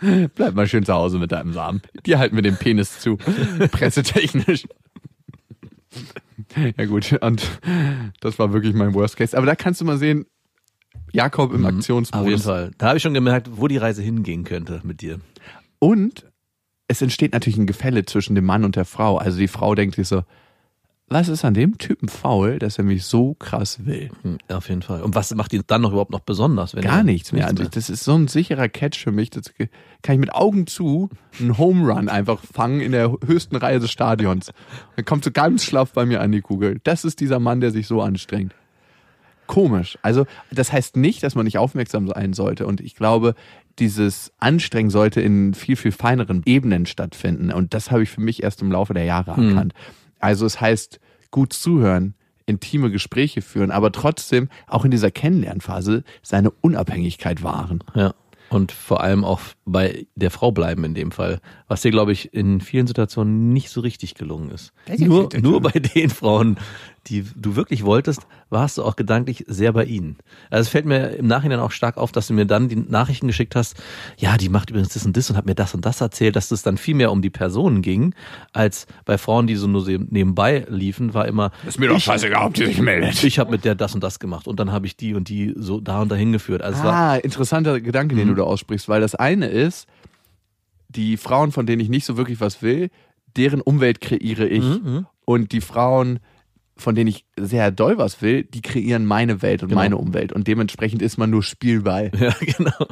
[0.34, 1.82] bleib mal schön zu Hause mit deinem Samen.
[2.06, 3.16] Die halten mir den Penis zu.
[3.70, 4.66] Pressetechnisch.
[6.76, 7.60] Ja gut, und
[8.20, 9.36] das war wirklich mein Worst Case.
[9.36, 10.26] Aber da kannst du mal sehen,
[11.12, 12.44] Jakob im Auf jeden Aktionsmodus.
[12.44, 12.70] Fall.
[12.78, 15.20] Da habe ich schon gemerkt, wo die Reise hingehen könnte mit dir.
[15.78, 16.26] Und
[16.88, 19.18] es entsteht natürlich ein Gefälle zwischen dem Mann und der Frau.
[19.18, 20.22] Also die Frau denkt sich so,
[21.10, 24.10] was ist an dem Typen faul, dass er mich so krass will?
[24.22, 25.02] Hm, Auf jeden Fall.
[25.02, 26.74] Und was macht ihn dann noch überhaupt noch besonders?
[26.74, 27.46] Wenn Gar nichts mehr.
[27.46, 29.30] Also das ist so ein sicherer Catch für mich.
[29.30, 29.54] Das
[30.02, 31.08] kann ich mit Augen zu
[31.40, 34.52] einen Home Run einfach fangen in der höchsten Reihe des Stadions.
[34.96, 36.80] Dann kommt so ganz schlaff bei mir an die Kugel.
[36.84, 38.54] Das ist dieser Mann, der sich so anstrengt.
[39.46, 39.98] Komisch.
[40.02, 42.66] Also das heißt nicht, dass man nicht aufmerksam sein sollte.
[42.66, 43.34] Und ich glaube,
[43.78, 47.50] dieses Anstrengen sollte in viel, viel feineren Ebenen stattfinden.
[47.50, 49.72] Und das habe ich für mich erst im Laufe der Jahre erkannt.
[50.18, 51.00] Also es heißt,
[51.30, 52.14] gut zuhören,
[52.46, 57.84] intime Gespräche führen, aber trotzdem auch in dieser Kennenlernphase seine Unabhängigkeit wahren.
[57.94, 58.14] Ja.
[58.50, 61.40] Und vor allem auch bei der Frau bleiben in dem Fall.
[61.66, 64.72] Was dir, glaube ich, in vielen Situationen nicht so richtig gelungen ist.
[64.96, 66.56] Nur, nur bei den Frauen,
[67.06, 70.16] die du wirklich wolltest, warst du auch gedanklich sehr bei ihnen.
[70.50, 73.26] Also es fällt mir im Nachhinein auch stark auf, dass du mir dann die Nachrichten
[73.26, 73.76] geschickt hast,
[74.18, 76.50] ja, die macht übrigens das und das und hat mir das und das erzählt, dass
[76.50, 78.14] es dann viel mehr um die Personen ging,
[78.52, 82.46] als bei Frauen, die so nur so nebenbei liefen, war immer, Ist mir doch scheißegal,
[82.46, 83.22] ob die sich meldet.
[83.24, 85.54] ich habe mit der das und das gemacht und dann habe ich die und die
[85.56, 86.62] so da und dahin geführt.
[86.62, 89.86] Also es war, Ah, interessanter Gedanke, den du da aussprichst, weil das eine ist,
[90.88, 92.90] die Frauen, von denen ich nicht so wirklich was will,
[93.36, 94.64] deren Umwelt kreiere ich.
[95.24, 96.18] Und die Frauen,
[96.78, 99.80] von denen ich sehr doll was will, die kreieren meine Welt und Genau.
[99.80, 100.32] meine Umwelt.
[100.32, 102.10] Und dementsprechend ist man nur Spielball.
[102.18, 102.86] Ja, genau.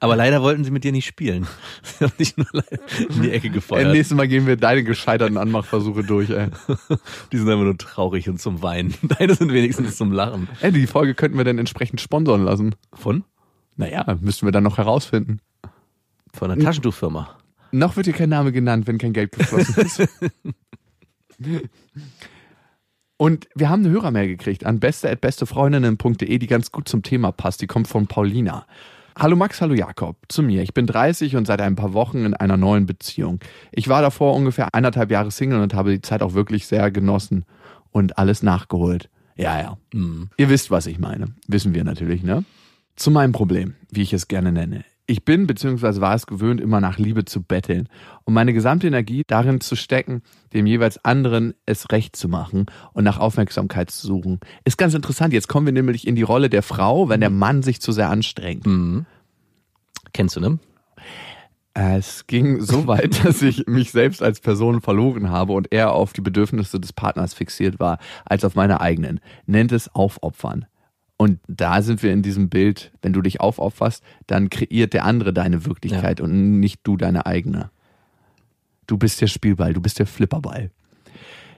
[0.00, 1.46] Aber leider wollten sie mit dir nicht spielen.
[1.82, 2.46] Sie haben dich nur
[3.10, 3.92] in die Ecke Äh, gefeuert.
[3.92, 6.48] nächstes Mal gehen wir deine gescheiterten Anmachversuche durch, ey.
[7.32, 8.94] Die sind einfach nur traurig und zum Weinen.
[9.02, 10.48] Deine sind wenigstens zum Lachen.
[10.60, 12.74] Ey, die Folge könnten wir dann entsprechend sponsern lassen.
[12.92, 13.24] Von?
[13.76, 15.40] Naja, müssten wir dann noch herausfinden.
[16.32, 17.38] Von einer Taschentuchfirma.
[17.72, 20.02] Noch wird hier kein Name genannt, wenn kein Geld geflossen ist.
[23.22, 27.62] Und wir haben eine Hörermail gekriegt an beste.bestefreundinnen.de, die ganz gut zum Thema passt.
[27.62, 28.66] Die kommt von Paulina.
[29.16, 30.16] Hallo Max, hallo Jakob.
[30.26, 30.60] Zu mir.
[30.64, 33.38] Ich bin 30 und seit ein paar Wochen in einer neuen Beziehung.
[33.70, 37.44] Ich war davor ungefähr eineinhalb Jahre Single und habe die Zeit auch wirklich sehr genossen
[37.92, 39.08] und alles nachgeholt.
[39.36, 39.78] Ja, ja.
[40.36, 41.26] Ihr wisst, was ich meine.
[41.46, 42.44] Wissen wir natürlich, ne?
[42.96, 44.84] Zu meinem Problem, wie ich es gerne nenne.
[45.12, 46.00] Ich bin bzw.
[46.00, 47.86] war es gewöhnt, immer nach Liebe zu betteln
[48.24, 50.22] und meine gesamte Energie darin zu stecken,
[50.54, 54.40] dem jeweils anderen es recht zu machen und nach Aufmerksamkeit zu suchen.
[54.64, 55.34] Ist ganz interessant.
[55.34, 58.08] Jetzt kommen wir nämlich in die Rolle der Frau, wenn der Mann sich zu sehr
[58.08, 58.64] anstrengt.
[60.14, 60.58] Kennst du, ne?
[61.74, 66.14] Es ging so weit, dass ich mich selbst als Person verloren habe und eher auf
[66.14, 69.20] die Bedürfnisse des Partners fixiert war, als auf meine eigenen.
[69.44, 70.64] Nennt es Aufopfern.
[71.22, 75.32] Und da sind wir in diesem Bild, wenn du dich aufopferst, dann kreiert der andere
[75.32, 77.70] deine Wirklichkeit und nicht du deine eigene.
[78.88, 80.72] Du bist der Spielball, du bist der Flipperball.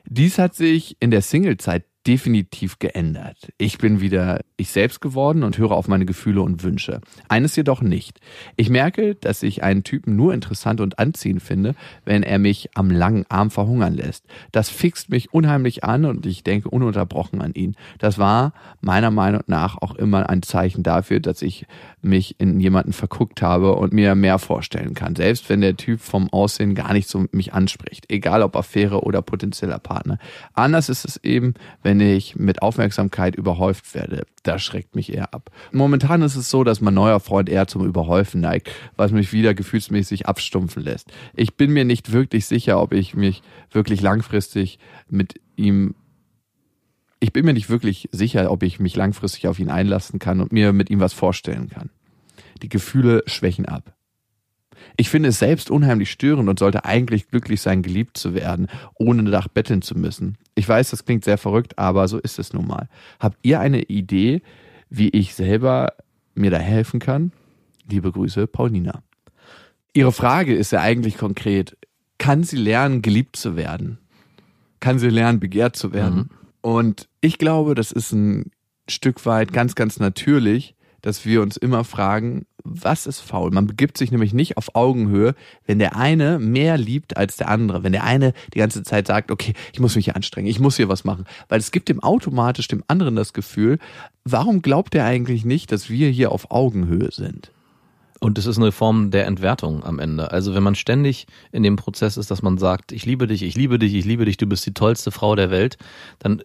[0.05, 3.55] Dies hat sich in der Singlezeit definitiv geändert.
[3.57, 7.01] Ich bin wieder ich selbst geworden und höre auf meine Gefühle und Wünsche.
[7.29, 8.21] Eines jedoch nicht.
[8.57, 12.91] Ich merke, dass ich einen Typen nur interessant und anziehend finde, wenn er mich am
[12.91, 14.25] langen Arm verhungern lässt.
[14.53, 17.75] Das fixt mich unheimlich an und ich denke ununterbrochen an ihn.
[17.99, 21.67] Das war meiner Meinung nach auch immer ein Zeichen dafür, dass ich
[22.01, 25.17] mich in jemanden verguckt habe und mir mehr vorstellen kann.
[25.17, 28.07] Selbst wenn der Typ vom Aussehen gar nicht so mich anspricht.
[28.09, 30.19] Egal ob Affäre oder potenzieller Partner.
[30.53, 34.27] Anders ist es eben, wenn ich mit Aufmerksamkeit überhäuft werde.
[34.45, 35.51] Das schreckt mich eher ab.
[35.73, 39.55] Momentan ist es so, dass mein neuer Freund eher zum Überhäufen neigt, was mich wieder
[39.55, 41.11] gefühlsmäßig abstumpfen lässt.
[41.35, 44.79] Ich bin mir nicht wirklich sicher, ob ich mich wirklich langfristig
[45.09, 45.95] mit ihm
[47.21, 50.53] ich bin mir nicht wirklich sicher, ob ich mich langfristig auf ihn einlassen kann und
[50.53, 51.89] mir mit ihm was vorstellen kann.
[52.61, 53.94] Die Gefühle schwächen ab.
[54.97, 59.23] Ich finde es selbst unheimlich störend und sollte eigentlich glücklich sein, geliebt zu werden, ohne
[59.23, 60.39] nach betteln zu müssen.
[60.55, 62.89] Ich weiß, das klingt sehr verrückt, aber so ist es nun mal.
[63.19, 64.43] Habt ihr eine Idee,
[64.91, 65.95] wie ich selber
[66.35, 67.33] mir da helfen kann.
[67.89, 69.03] Liebe Grüße, Paulina.
[69.93, 71.77] Ihre Frage ist ja eigentlich konkret,
[72.19, 73.99] kann sie lernen, geliebt zu werden?
[74.81, 76.17] Kann sie lernen, begehrt zu werden?
[76.17, 76.31] Mhm.
[76.61, 78.51] Und ich glaube, das ist ein
[78.89, 83.51] Stück weit ganz, ganz natürlich, dass wir uns immer fragen, was ist faul?
[83.51, 85.35] Man begibt sich nämlich nicht auf Augenhöhe,
[85.67, 87.83] wenn der eine mehr liebt als der andere.
[87.83, 90.79] Wenn der eine die ganze Zeit sagt, okay, ich muss mich hier anstrengen, ich muss
[90.79, 91.27] hier was machen.
[91.49, 93.79] Weil es gibt dem automatisch dem anderen das Gefühl,
[94.25, 97.53] warum glaubt er eigentlich nicht, dass wir hier auf Augenhöhe sind?
[98.19, 100.33] Und es ist eine Form der Entwertung am Ende.
[100.33, 103.55] Also wenn man ständig in dem Prozess ist, dass man sagt, ich liebe dich, ich
[103.57, 105.77] liebe dich, ich liebe dich, du bist die tollste Frau der Welt,
[106.21, 106.43] dann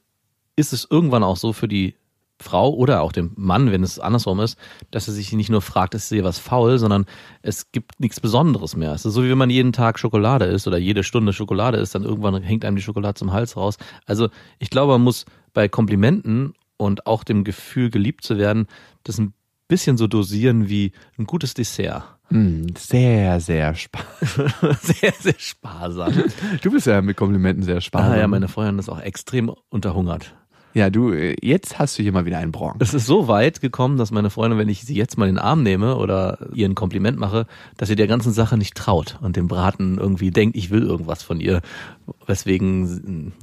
[0.57, 1.95] ist es irgendwann auch so für die
[2.41, 4.57] Frau oder auch dem Mann, wenn es andersrum ist,
[4.91, 7.05] dass er sich nicht nur fragt, ist hier was faul, sondern
[7.41, 8.93] es gibt nichts Besonderes mehr.
[8.93, 11.95] Es ist so, wie wenn man jeden Tag Schokolade isst oder jede Stunde Schokolade isst,
[11.95, 13.77] dann irgendwann hängt einem die Schokolade zum Hals raus.
[14.05, 18.67] Also ich glaube, man muss bei Komplimenten und auch dem Gefühl, geliebt zu werden,
[19.03, 19.33] das ein
[19.67, 22.03] bisschen so dosieren wie ein gutes Dessert.
[22.29, 24.51] Hm, sehr, sehr sparsam.
[24.81, 26.13] sehr, sehr sparsam.
[26.61, 28.11] Du bist ja mit Komplimenten sehr sparsam.
[28.11, 30.35] Ah ja, meine Freundin ist auch extrem unterhungert.
[30.79, 32.77] Ja, du, äh, jetzt hast du hier mal wieder einen Bronx.
[32.79, 35.43] Es ist so weit gekommen, dass meine Freundin, wenn ich sie jetzt mal in den
[35.43, 39.35] Arm nehme oder ihr ein Kompliment mache, dass sie der ganzen Sache nicht traut und
[39.35, 41.59] dem Braten irgendwie denkt, ich will irgendwas von ihr.
[42.27, 43.33] Weswegen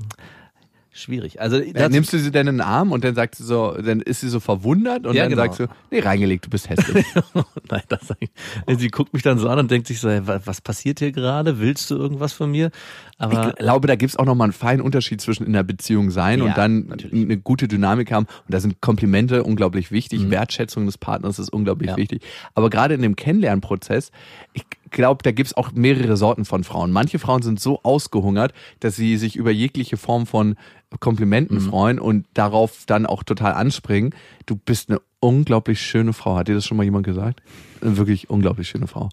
[0.96, 1.40] schwierig.
[1.40, 3.72] Also Ja, das, nimmst du sie denn in den Arm und dann sagt sie so,
[3.80, 5.42] dann ist sie so verwundert und Ja, dann genau.
[5.44, 7.04] sagst du, nee, reingelegt, du bist hässlich.
[7.70, 8.30] Nein, das sag ich.
[8.78, 11.12] Sie guckt mich dann so an und denkt sich so, hey, wa- was passiert hier
[11.12, 11.60] gerade?
[11.60, 12.70] Willst du irgendwas von mir?
[13.18, 16.38] Aber ich glaube, da gibt's auch nochmal einen feinen Unterschied zwischen in der Beziehung sein
[16.40, 17.24] Ja, und dann natürlich.
[17.24, 18.26] eine gute Dynamik haben.
[18.26, 21.96] Und da sind Komplimente unglaublich wichtig, Wertschätzung des Partners ist unglaublich Mhm.
[21.96, 22.22] Wichtig.
[22.54, 24.10] Aber gerade in dem Kennenlernprozess,
[24.52, 26.92] ich glaube, da gibt's auch mehrere Sorten von Frauen.
[26.92, 30.56] Manche Frauen sind so ausgehungert, dass sie sich über jegliche Form von
[31.00, 31.62] Komplimenten Mhm.
[31.62, 34.14] freuen und darauf dann auch total anspringen.
[34.46, 36.36] Du bist eine unglaublich schöne Frau.
[36.36, 37.42] Hat dir das schon mal jemand gesagt?
[37.80, 39.08] Eine wirklich unglaublich schöne Frau.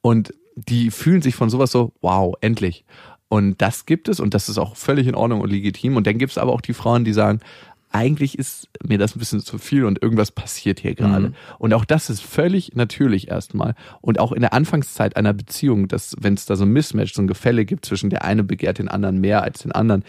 [0.00, 2.84] Und die fühlen sich von sowas so, wow, endlich.
[3.28, 5.96] Und das gibt es und das ist auch völlig in Ordnung und legitim.
[5.96, 7.40] Und dann gibt es aber auch die Frauen, die sagen,
[7.90, 11.28] eigentlich ist mir das ein bisschen zu viel und irgendwas passiert hier gerade.
[11.28, 11.34] Mhm.
[11.58, 13.74] Und auch das ist völlig natürlich erstmal.
[14.00, 17.22] Und auch in der Anfangszeit einer Beziehung, dass wenn es da so ein Mismatch, so
[17.22, 20.04] ein Gefälle gibt zwischen der eine begehrt den anderen mehr als den anderen,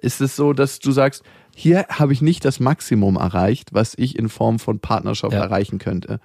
[0.00, 1.22] ist es so, dass du sagst,
[1.54, 5.40] hier habe ich nicht das Maximum erreicht, was ich in Form von Partnerschaft Ja.
[5.42, 6.20] erreichen könnte.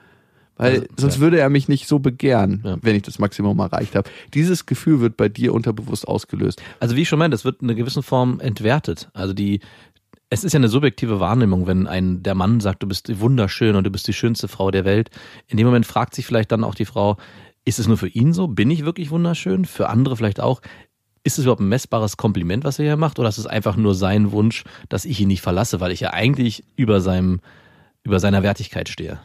[0.55, 1.21] Weil Also, sonst ja.
[1.21, 2.77] würde er mich nicht so begehren, Ja.
[2.83, 4.07] wenn ich das Maximum erreicht habe.
[4.35, 6.61] Dieses Gefühl wird bei dir unterbewusst ausgelöst.
[6.79, 9.09] Also wie ich schon meinte, es wird in einer gewissen Form entwertet.
[9.13, 9.61] Also die,
[10.33, 13.83] es ist ja eine subjektive Wahrnehmung, wenn ein der Mann sagt, du bist wunderschön und
[13.83, 15.11] du bist die schönste Frau der Welt.
[15.47, 17.17] In dem Moment fragt sich vielleicht dann auch die Frau,
[17.65, 18.47] ist es nur für ihn so?
[18.47, 19.65] Bin ich wirklich wunderschön?
[19.65, 20.61] Für andere vielleicht auch.
[21.23, 23.95] Ist es überhaupt ein messbares Kompliment, was er hier macht, oder ist es einfach nur
[23.95, 27.39] sein Wunsch, dass ich ihn nicht verlasse, weil ich ja eigentlich über seinem
[28.03, 29.19] über seiner Wertigkeit stehe?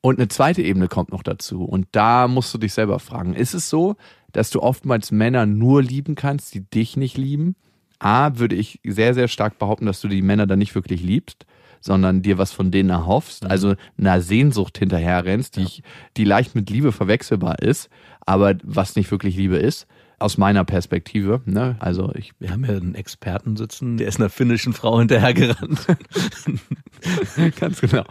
[0.00, 1.64] Und eine zweite Ebene kommt noch dazu.
[1.64, 3.34] Und da musst du dich selber fragen.
[3.34, 3.96] Ist es so,
[4.32, 7.56] dass du oftmals Männer nur lieben kannst, die dich nicht lieben?
[7.98, 11.46] A, würde ich sehr, sehr stark behaupten, dass du die Männer dann nicht wirklich liebst,
[11.80, 15.82] sondern dir was von denen erhoffst, also einer Sehnsucht hinterherrennst, die, ich,
[16.16, 17.88] die leicht mit Liebe verwechselbar ist,
[18.24, 19.86] aber was nicht wirklich Liebe ist,
[20.18, 21.42] aus meiner Perspektive.
[21.44, 21.76] Ne?
[21.78, 25.86] Also ich Wir haben ja einen Experten sitzen, der ist einer finnischen Frau hinterhergerannt.
[27.60, 28.04] Ganz genau.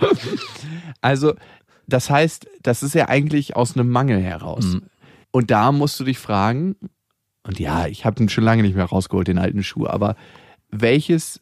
[1.02, 1.34] Also,
[1.88, 4.66] das heißt, das ist ja eigentlich aus einem Mangel heraus.
[4.66, 4.84] Mhm.
[5.32, 6.76] Und da musst du dich fragen,
[7.48, 10.16] und ja, ich habe ihn schon lange nicht mehr rausgeholt, den alten Schuh, aber
[10.72, 11.42] welches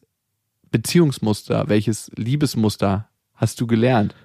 [0.71, 4.15] Beziehungsmuster, welches Liebesmuster hast du gelernt?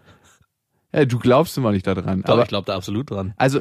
[0.92, 2.22] Ja, du glaubst immer nicht daran.
[2.22, 3.34] Doch, aber ich glaube da absolut dran.
[3.36, 3.60] also,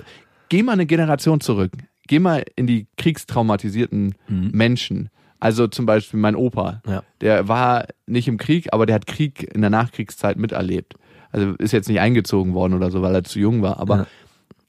[0.50, 1.72] geh mal eine Generation zurück.
[2.08, 4.50] Geh mal in die kriegstraumatisierten Mhm.
[4.54, 5.10] Menschen.
[5.40, 6.82] Also zum Beispiel mein Opa.
[6.88, 7.04] Ja.
[7.22, 10.96] Der war nicht im Krieg, aber der hat Krieg in der Nachkriegszeit miterlebt.
[11.32, 13.80] Also ist jetzt nicht eingezogen worden oder so, weil er zu jung war.
[13.80, 14.08] Aber Ja.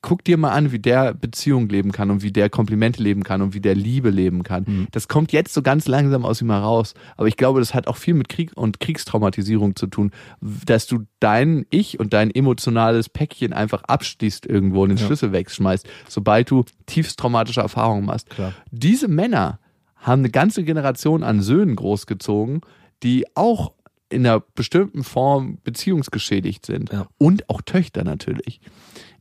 [0.00, 3.42] Guck dir mal an, wie der Beziehung leben kann und wie der Komplimente leben kann
[3.42, 4.64] und wie der Liebe leben kann.
[4.66, 4.86] Mhm.
[4.92, 6.94] Das kommt jetzt so ganz langsam aus ihm heraus.
[7.16, 11.00] Aber ich glaube, das hat auch viel mit Krieg und Kriegstraumatisierung zu tun, dass du
[11.18, 16.64] dein Ich und dein emotionales Päckchen einfach abschließt irgendwo und den Schlüssel wegschmeißt, sobald du
[16.86, 18.30] tiefst traumatische Erfahrungen machst.
[18.30, 18.52] Klar.
[18.70, 19.58] Diese Männer
[19.96, 22.60] haben eine ganze Generation an Söhnen großgezogen,
[23.02, 23.72] die auch
[24.10, 26.92] in einer bestimmten Form beziehungsgeschädigt sind.
[26.92, 27.08] Ja.
[27.18, 28.60] Und auch Töchter natürlich.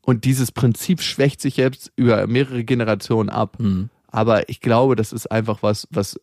[0.08, 3.60] Und dieses Prinzip schwächt sich jetzt über mehrere Generationen ab.
[3.60, 3.90] Mhm.
[4.08, 6.18] Aber ich glaube, das ist einfach was, was,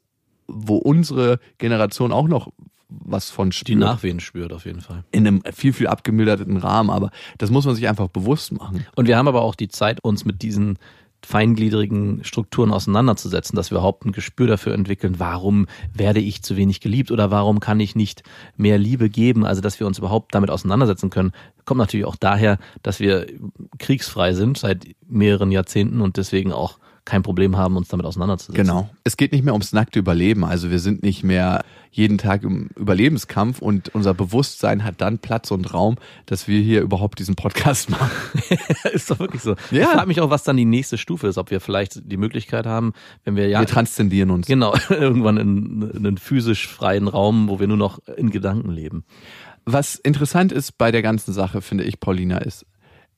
[0.47, 2.51] wo unsere Generation auch noch
[2.89, 3.79] was von Die spürt.
[3.79, 5.05] Nachwehen spürt auf jeden Fall.
[5.13, 6.89] in einem viel, viel abgemilderten Rahmen.
[6.89, 8.87] Aber das muss man sich einfach bewusst machen.
[8.97, 10.79] Und wir haben aber auch die Zeit, uns mit diesen
[11.25, 16.81] feingliedrigen Strukturen auseinanderzusetzen, dass wir überhaupt ein Gespür dafür entwickeln, warum werde ich zu wenig
[16.81, 18.23] geliebt oder warum kann ich nicht
[18.57, 21.33] mehr Liebe geben, also dass wir uns überhaupt damit auseinandersetzen können,
[21.65, 23.27] kommt natürlich auch daher, dass wir
[23.79, 28.65] kriegsfrei sind seit mehreren Jahrzehnten und deswegen auch kein Problem haben, uns damit auseinanderzusetzen.
[28.65, 28.89] Genau.
[29.05, 30.45] Es geht nicht mehr ums nackte Überleben.
[30.45, 35.51] Also wir sind nicht mehr jeden Tag im Überlebenskampf und unser Bewusstsein hat dann Platz
[35.51, 38.11] und Raum, dass wir hier überhaupt diesen Podcast machen.
[38.93, 39.55] ist doch wirklich so.
[39.71, 39.83] Ja.
[39.83, 42.67] Ich frage mich auch, was dann die nächste Stufe ist, ob wir vielleicht die Möglichkeit
[42.67, 44.47] haben, wenn wir ja Wir transzendieren uns.
[44.47, 49.05] genau irgendwann in, in einen physisch freien Raum, wo wir nur noch in Gedanken leben.
[49.67, 52.67] Was interessant ist bei der ganzen Sache, finde ich, Paulina, ist,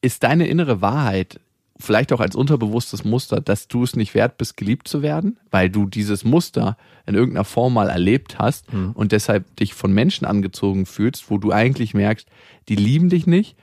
[0.01, 1.41] ist deine innere Wahrheit
[1.79, 5.71] vielleicht auch als unterbewusstes Muster, dass du es nicht wert bist, geliebt zu werden, weil
[5.71, 10.87] du dieses Muster in irgendeiner Form mal erlebt hast und deshalb dich von Menschen angezogen
[10.87, 12.29] fühlst, wo du eigentlich merkst,
[12.69, 13.57] die lieben dich nicht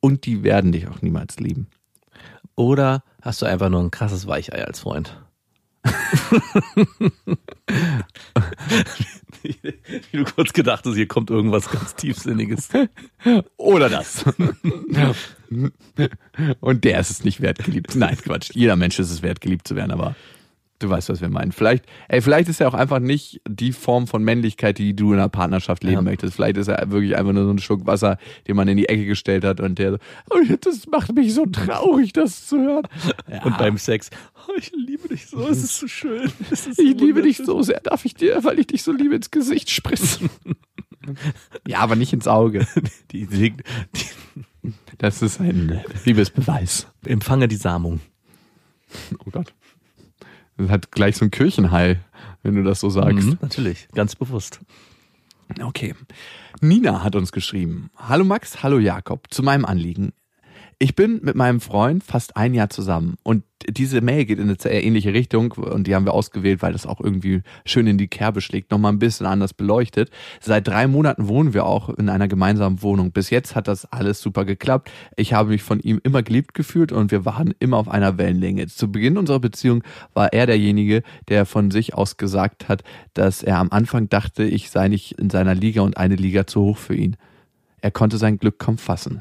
[0.00, 1.68] und die werden dich auch niemals lieben.
[2.56, 5.16] Oder hast du einfach nur ein krasses Weichei als Freund?
[9.42, 12.68] Wie du kurz gedacht hast, hier kommt irgendwas ganz Tiefsinniges.
[13.56, 14.24] Oder das.
[16.60, 17.94] Und der ist es nicht wert, geliebt.
[17.94, 18.50] Nein, Quatsch.
[18.54, 20.14] Jeder Mensch ist es wert, geliebt zu werden, aber
[20.78, 21.52] du weißt, was wir meinen.
[21.52, 25.18] Vielleicht, ey, vielleicht ist er auch einfach nicht die Form von Männlichkeit, die du in
[25.18, 26.02] einer Partnerschaft leben Ja.
[26.02, 26.34] möchtest.
[26.34, 29.06] Vielleicht ist er wirklich einfach nur so ein Schluck Wasser, den man in die Ecke
[29.06, 29.98] gestellt hat und der so,
[30.30, 32.88] oh, das macht mich so traurig, das zu hören.
[33.30, 33.44] Ja.
[33.44, 34.10] Und beim Sex,
[34.48, 36.30] oh, ich liebe dich so, es ist so schön.
[36.50, 39.30] Ist ich liebe dich so sehr, darf ich dir, weil ich dich so liebe, ins
[39.30, 40.30] Gesicht spritzen.
[41.66, 42.66] ja, aber nicht ins Auge.
[43.12, 44.04] Die, die, die
[45.02, 46.86] Das ist ein Liebesbeweis.
[47.04, 47.98] empfange die Samung.
[49.26, 49.52] Oh Gott.
[50.56, 51.98] Das hat gleich so ein Kirchenhall,
[52.44, 53.26] wenn du das so sagst.
[53.26, 54.60] Mhm, natürlich, ganz bewusst.
[55.60, 55.96] Okay.
[56.60, 57.90] Nina hat uns geschrieben.
[57.96, 59.26] Hallo Max, hallo Jakob.
[59.34, 60.12] Zu meinem Anliegen.
[60.82, 64.56] Ich bin mit meinem Freund fast ein Jahr zusammen und diese Mail geht in eine
[64.58, 68.08] sehr ähnliche Richtung und die haben wir ausgewählt, weil das auch irgendwie schön in die
[68.08, 70.10] Kerbe schlägt, nochmal ein bisschen anders beleuchtet.
[70.40, 73.12] Seit drei Monaten wohnen wir auch in einer gemeinsamen Wohnung.
[73.12, 74.90] Bis jetzt hat das alles super geklappt.
[75.14, 78.66] Ich habe mich von ihm immer geliebt gefühlt und wir waren immer auf einer Wellenlänge.
[78.66, 82.82] Zu Beginn unserer Beziehung war er derjenige, der von sich aus gesagt hat,
[83.14, 86.60] dass er am Anfang dachte, ich sei nicht in seiner Liga und eine Liga zu
[86.62, 87.16] hoch für ihn.
[87.80, 89.20] Er konnte sein Glück kaum fassen.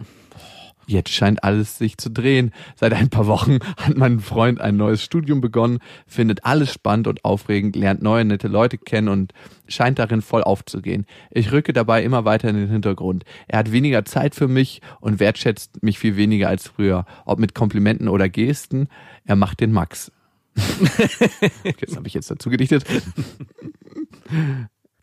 [0.88, 2.52] Jetzt scheint alles sich zu drehen.
[2.76, 7.24] Seit ein paar Wochen hat mein Freund ein neues Studium begonnen, findet alles spannend und
[7.24, 9.34] aufregend, lernt neue nette Leute kennen und
[9.68, 11.06] scheint darin voll aufzugehen.
[11.30, 13.24] Ich rücke dabei immer weiter in den Hintergrund.
[13.48, 17.06] Er hat weniger Zeit für mich und wertschätzt mich viel weniger als früher.
[17.26, 18.88] Ob mit Komplimenten oder Gesten,
[19.26, 20.12] er macht den Max.
[20.56, 22.84] das habe ich jetzt dazu gedichtet.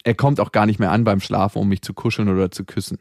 [0.04, 2.64] Er kommt auch gar nicht mehr an beim Schlafen, um mich zu kuscheln oder zu
[2.64, 2.98] küssen.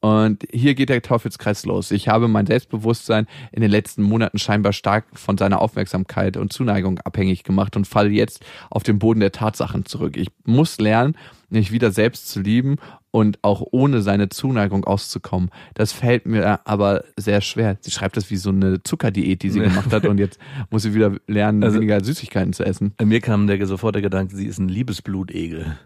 [0.00, 1.90] Und hier geht der Teufelskreis los.
[1.90, 6.98] Ich habe mein Selbstbewusstsein in den letzten Monaten scheinbar stark von seiner Aufmerksamkeit und Zuneigung
[7.00, 10.16] abhängig gemacht und falle jetzt auf den Boden der Tatsachen zurück.
[10.16, 11.16] Ich muss lernen,
[11.48, 12.76] mich wieder selbst zu lieben
[13.16, 15.48] und auch ohne seine Zuneigung auszukommen.
[15.72, 17.78] Das fällt mir aber sehr schwer.
[17.80, 20.38] Sie schreibt das wie so eine Zuckerdiät, die sie gemacht hat und jetzt
[20.70, 22.92] muss sie wieder lernen, Also- weniger Süßigkeiten zu essen.
[23.02, 25.78] Mir kam der, sofort der Gedanke, sie ist ein Liebesblutegel.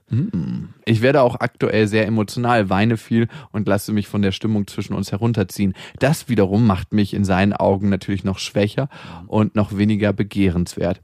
[0.84, 4.94] Ich werde auch aktuell sehr emotional, weine viel und lasse mich von der Stimmung zwischen
[4.94, 5.74] uns herunterziehen.
[6.00, 8.88] Das wiederum macht mich in seinen Augen natürlich noch schwächer
[9.28, 11.00] und noch weniger begehrenswert.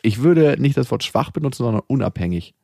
[0.00, 2.54] Ich würde nicht das Wort schwach benutzen, sondern unabhängig.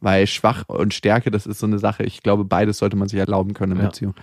[0.00, 2.04] Weil schwach und Stärke, das ist so eine Sache.
[2.04, 3.86] Ich glaube, beides sollte man sich erlauben können in Ja.
[3.86, 4.14] Beziehung.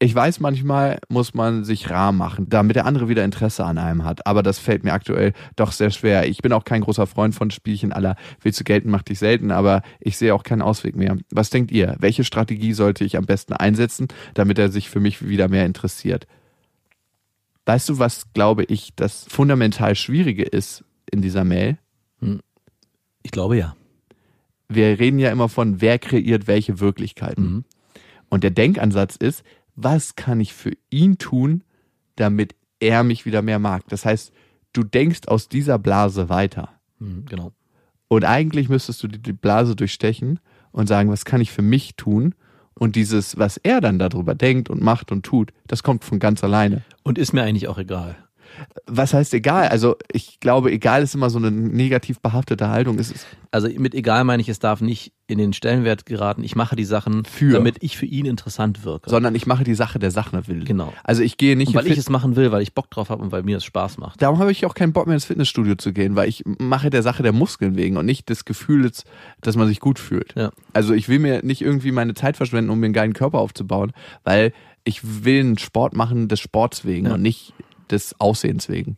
[0.00, 4.04] Ich weiß, manchmal muss man sich rar machen, damit der andere wieder Interesse an einem
[4.04, 4.26] hat.
[4.26, 6.28] Aber das fällt mir aktuell doch sehr schwer.
[6.28, 9.52] Ich bin auch kein großer Freund von Spielchen aller willst du gelten, mach dich selten,
[9.52, 11.16] aber ich sehe auch keinen Ausweg mehr.
[11.30, 11.94] Was denkt ihr?
[12.00, 16.26] Welche Strategie sollte ich am besten einsetzen, damit er sich für mich wieder mehr interessiert?
[17.64, 21.78] Weißt du, was glaube ich das fundamental Schwierige ist in dieser Mail?
[23.22, 23.74] Ich glaube ja.
[24.68, 27.64] Wir reden ja immer von, wer kreiert welche Wirklichkeiten.
[28.28, 29.44] Und der Denkansatz ist,
[29.76, 31.62] was kann ich für ihn tun,
[32.16, 33.84] damit er mich wieder mehr mag?
[33.88, 34.32] Das heißt,
[34.72, 36.70] du denkst aus dieser Blase weiter.
[36.98, 37.52] Mhm, genau.
[38.08, 40.40] Und eigentlich müsstest du die Blase durchstechen
[40.72, 42.34] und sagen, was kann ich für mich tun?
[42.74, 46.42] Und dieses, was er dann darüber denkt und macht und tut, das kommt von ganz
[46.42, 46.82] alleine.
[47.02, 48.16] Und ist mir eigentlich auch egal.
[48.86, 49.68] Was heißt egal?
[49.68, 52.98] Also ich glaube, egal ist immer so eine negativ behaftete Haltung.
[52.98, 56.44] Es ist Also mit egal meine ich, es darf nicht in den Stellenwert geraten.
[56.44, 57.52] Ich mache die Sachen, Für.
[57.52, 59.08] damit ich für ihn interessant wirke.
[59.08, 60.64] sondern ich mache die Sache der Sache will.
[60.64, 60.92] Genau.
[61.02, 63.22] Also ich gehe nicht und weil ich es machen will, weil ich Bock drauf habe
[63.22, 64.20] und weil mir es Spaß macht.
[64.20, 67.02] Darum habe ich auch keinen Bock mehr ins Fitnessstudio zu gehen, weil ich mache der
[67.02, 69.04] Sache der Muskeln wegen und nicht des Gefühls,
[69.40, 70.34] dass man sich gut fühlt.
[70.36, 70.50] Ja.
[70.74, 73.92] Also ich will mir nicht irgendwie meine Zeit verschwenden, um mir einen geilen Körper aufzubauen,
[74.24, 74.52] weil
[74.84, 77.14] ich will einen Sport machen des Sports wegen Ja.
[77.14, 77.54] und nicht
[77.90, 78.96] des Aussehens wegen.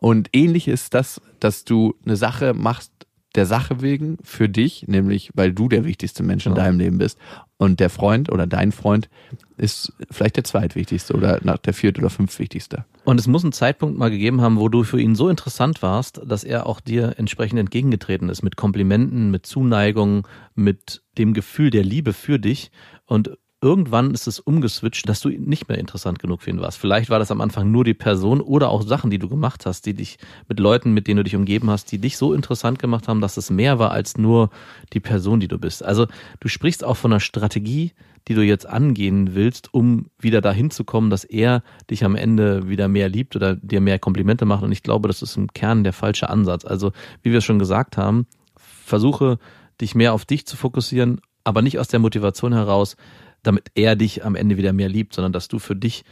[0.00, 2.92] Und ähnlich ist das, dass du eine Sache machst
[3.36, 6.64] der Sache wegen für dich, nämlich weil du der wichtigste Mensch in Ja.
[6.64, 7.16] deinem Leben bist.
[7.58, 9.08] Und der Freund oder dein Freund
[9.56, 12.86] ist vielleicht der zweitwichtigste oder nach der viert- oder fünftwichtigste.
[13.04, 16.20] Und es muss einen Zeitpunkt mal gegeben haben, wo du für ihn so interessant warst,
[16.26, 21.84] dass er auch dir entsprechend entgegengetreten ist mit Komplimenten, mit Zuneigung, mit dem Gefühl der
[21.84, 22.72] Liebe für dich.
[23.06, 26.78] Und irgendwann ist es umgeswitcht, dass du nicht mehr interessant genug für ihn warst.
[26.78, 29.84] Vielleicht war das am Anfang nur die Person oder auch Sachen, die du gemacht hast,
[29.86, 33.08] die dich mit Leuten, mit denen du dich umgeben hast, die dich so interessant gemacht
[33.08, 34.50] haben, dass es mehr war als nur
[34.92, 35.84] die Person, die du bist.
[35.84, 36.06] Also
[36.40, 37.92] du sprichst auch von einer Strategie,
[38.28, 42.68] die du jetzt angehen willst, um wieder dahin zu kommen, dass er dich am Ende
[42.68, 44.62] wieder mehr liebt oder dir mehr Komplimente macht.
[44.62, 46.64] Und ich glaube, das ist im Kern der falsche Ansatz.
[46.64, 46.92] Also,
[47.22, 49.38] wie wir schon gesagt haben, versuche
[49.80, 52.96] dich mehr auf dich zu fokussieren, aber nicht aus der Motivation heraus,
[53.42, 56.04] damit er dich am Ende wieder mehr liebt, sondern dass du für dich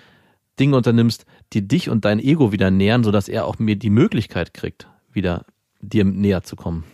[0.58, 4.54] Dinge unternimmst, die dich und dein Ego wieder nähern, sodass er auch mir die Möglichkeit
[4.54, 5.44] kriegt, wieder
[5.80, 6.84] dir näher zu kommen.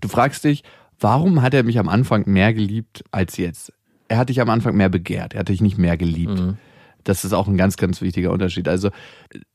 [0.00, 0.62] Du fragst dich,
[1.00, 3.72] warum hat er mich am Anfang mehr geliebt als jetzt?
[4.08, 6.38] Er hat dich am Anfang mehr begehrt, er hat dich nicht mehr geliebt.
[6.38, 6.58] Mhm.
[7.04, 8.68] Das ist auch ein ganz, ganz wichtiger Unterschied.
[8.68, 8.90] Also,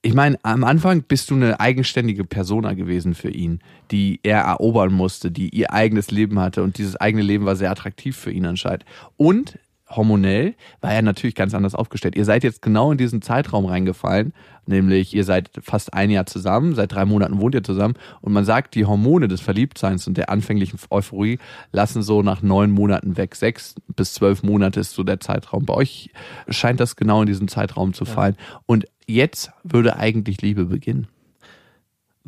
[0.01, 4.93] ich meine, am Anfang bist du eine eigenständige Persona gewesen für ihn, die er erobern
[4.93, 8.45] musste, die ihr eigenes Leben hatte und dieses eigene Leben war sehr attraktiv für ihn
[8.45, 8.83] anscheinend.
[9.15, 9.57] Und
[9.89, 12.15] hormonell war er natürlich ganz anders aufgestellt.
[12.15, 14.33] Ihr seid jetzt genau in diesen Zeitraum reingefallen,
[14.65, 18.45] nämlich ihr seid fast ein Jahr zusammen, seit drei Monaten wohnt ihr zusammen und man
[18.45, 21.39] sagt, die Hormone des Verliebtseins und der anfänglichen Euphorie
[21.71, 23.35] lassen so nach neun Monaten weg.
[23.35, 25.65] Sechs bis zwölf Monate ist so der Zeitraum.
[25.65, 26.09] Bei euch
[26.49, 28.35] scheint das genau in diesen Zeitraum zu fallen.
[28.65, 31.07] Und jetzt würde eigentlich Liebe beginnen.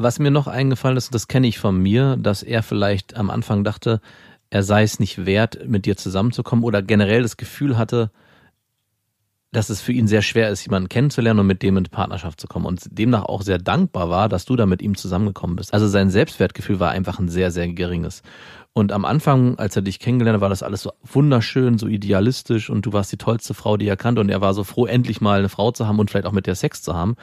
[0.01, 3.65] Was mir noch eingefallen ist, das kenne ich von mir, dass er vielleicht am Anfang
[3.65, 3.99] dachte,
[4.49, 8.11] er sei es nicht wert, mit dir zusammenzukommen oder generell das Gefühl hatte,
[9.51, 12.47] dass es für ihn sehr schwer ist, jemanden kennenzulernen und mit dem in Partnerschaft zu
[12.47, 15.73] kommen und demnach auch sehr dankbar war, dass du da mit ihm zusammengekommen bist.
[15.73, 18.21] Also sein Selbstwertgefühl war einfach ein sehr, sehr geringes.
[18.73, 22.69] Und am Anfang, als er dich kennengelernt hat, war das alles so wunderschön, so idealistisch
[22.69, 25.19] und du warst die tollste Frau, die er kannte und er war so froh, endlich
[25.19, 27.15] mal eine Frau zu haben und vielleicht auch mit der Sex zu haben.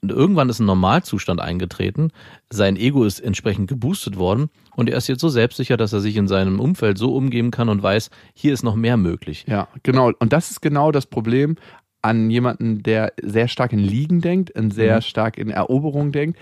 [0.00, 2.10] Und irgendwann ist ein Normalzustand eingetreten,
[2.48, 6.16] sein Ego ist entsprechend geboostet worden und er ist jetzt so selbstsicher, dass er sich
[6.16, 9.44] in seinem Umfeld so umgeben kann und weiß, hier ist noch mehr möglich.
[9.48, 10.12] Ja, genau.
[10.18, 11.56] Und das ist genau das Problem
[12.02, 15.00] an jemanden, der sehr stark in Liegen denkt, und sehr Mhm.
[15.02, 16.38] stark in Eroberung denkt,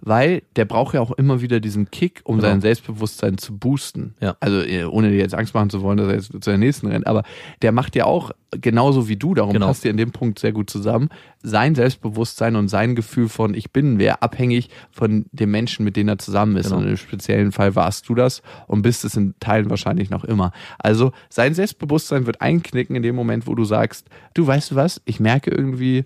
[0.00, 2.48] weil der braucht ja auch immer wieder diesen Kick, um Genau.
[2.48, 4.14] sein Selbstbewusstsein zu boosten.
[4.20, 4.36] Ja.
[4.40, 6.86] Also eh, ohne dir jetzt Angst machen zu wollen, dass er jetzt zu der nächsten
[6.86, 7.24] rennt, aber
[7.62, 9.66] der macht ja auch genauso wie du, darum Genau.
[9.66, 11.08] passt ihr in dem Punkt sehr gut zusammen,
[11.42, 16.08] sein Selbstbewusstsein und sein Gefühl von ich bin wer abhängig von dem Menschen, mit dem
[16.08, 16.66] er zusammen ist.
[16.70, 16.78] Genau.
[16.80, 20.52] Und im speziellen Fall warst du das und bist es in Teilen wahrscheinlich noch immer.
[20.78, 25.02] Also sein Selbstbewusstsein wird einknicken in dem Moment, wo du sagst, du weißt du was,
[25.04, 26.04] ich merke irgendwie,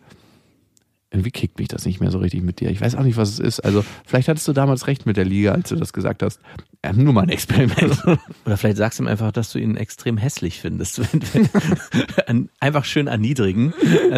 [1.13, 2.71] irgendwie kickt mich das nicht mehr so richtig mit dir.
[2.71, 3.61] Ich weiß auch nicht, was es ist.
[3.61, 6.41] Also vielleicht hattest du damals recht mit der Liga, als du das gesagt hast.
[6.83, 8.03] Ähm, nur mal ein Experiment.
[8.47, 11.03] Oder vielleicht sagst du ihm einfach, dass du ihn extrem hässlich findest.
[12.61, 13.73] Einfach schön erniedrigen,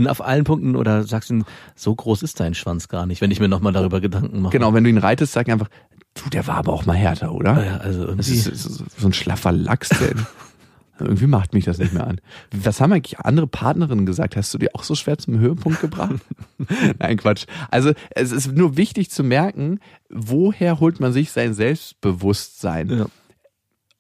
[0.07, 3.41] auf allen Punkten oder sagst ihm, so groß ist dein Schwanz gar nicht, wenn ich
[3.41, 4.53] mir nochmal darüber Gedanken mache.
[4.53, 5.69] genau, wenn du ihn reitest, sag einfach,
[6.15, 7.65] du, der war aber auch mal härter, oder?
[7.65, 8.33] Ja, also Das irgendwie.
[8.39, 10.13] ist, das ist so ein schlaffer Lachs, der
[10.99, 12.21] irgendwie macht mich das nicht mehr an.
[12.53, 14.37] Was haben eigentlich andere Partnerinnen gesagt?
[14.37, 16.21] Hast du die auch so schwer zum Höhepunkt gebracht?
[16.99, 17.47] Nein, Quatsch.
[17.71, 22.91] Also es ist nur wichtig zu merken, woher holt man sich sein Selbstbewusstsein?
[22.91, 23.07] Ja.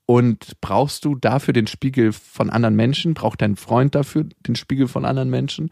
[0.07, 3.15] Und brauchst du dafür den Spiegel von anderen Menschen?
[3.15, 5.71] Braucht dein Freund dafür den Spiegel von anderen Menschen?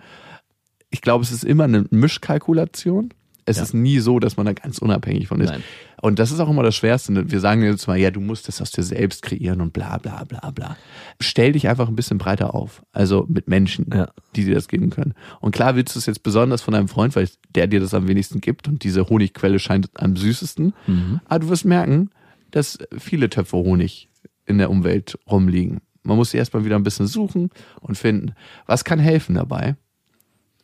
[0.90, 3.12] Ich glaube, es ist immer eine Mischkalkulation.
[3.44, 3.62] Es Ja.
[3.64, 5.50] ist nie so, dass man da ganz unabhängig von ist.
[5.50, 5.62] Nein.
[6.00, 7.30] Und das ist auch immer das Schwerste.
[7.30, 10.24] Wir sagen jetzt mal, ja, du musst das aus dir selbst kreieren und bla bla
[10.24, 10.76] bla bla.
[11.20, 12.82] Stell dich einfach ein bisschen breiter auf.
[12.92, 14.10] Also mit Menschen, Ja.
[14.36, 15.14] die dir das geben können.
[15.40, 18.08] Und klar willst du es jetzt besonders von deinem Freund, weil der dir das am
[18.08, 20.72] wenigsten gibt und diese Honigquelle scheint am süßesten.
[20.86, 21.20] Mhm.
[21.26, 22.10] Aber du wirst merken,
[22.50, 24.08] dass viele Töpfe Honig
[24.46, 25.80] in der Umwelt rumliegen.
[26.04, 28.34] Man muss sie erstmal wieder ein bisschen suchen und finden.
[28.66, 29.76] Was kann helfen dabei?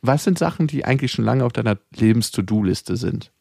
[0.02, 3.32] Was sind Sachen, die eigentlich schon lange auf deiner Lebens-To-Do-Liste sind?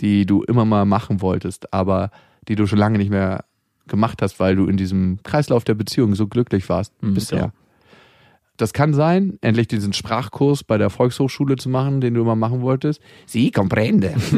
[0.00, 2.10] Die du immer mal machen wolltest, aber
[2.48, 3.44] die du schon lange nicht mehr
[3.86, 7.38] gemacht hast, weil du in diesem Kreislauf der Beziehung so glücklich warst Mhm, bisher.
[7.38, 7.52] klar.
[8.56, 12.60] Das kann sein, endlich diesen Sprachkurs bei der Volkshochschule zu machen, den du immer machen
[12.60, 13.00] wolltest.
[13.24, 14.14] Sie comprende.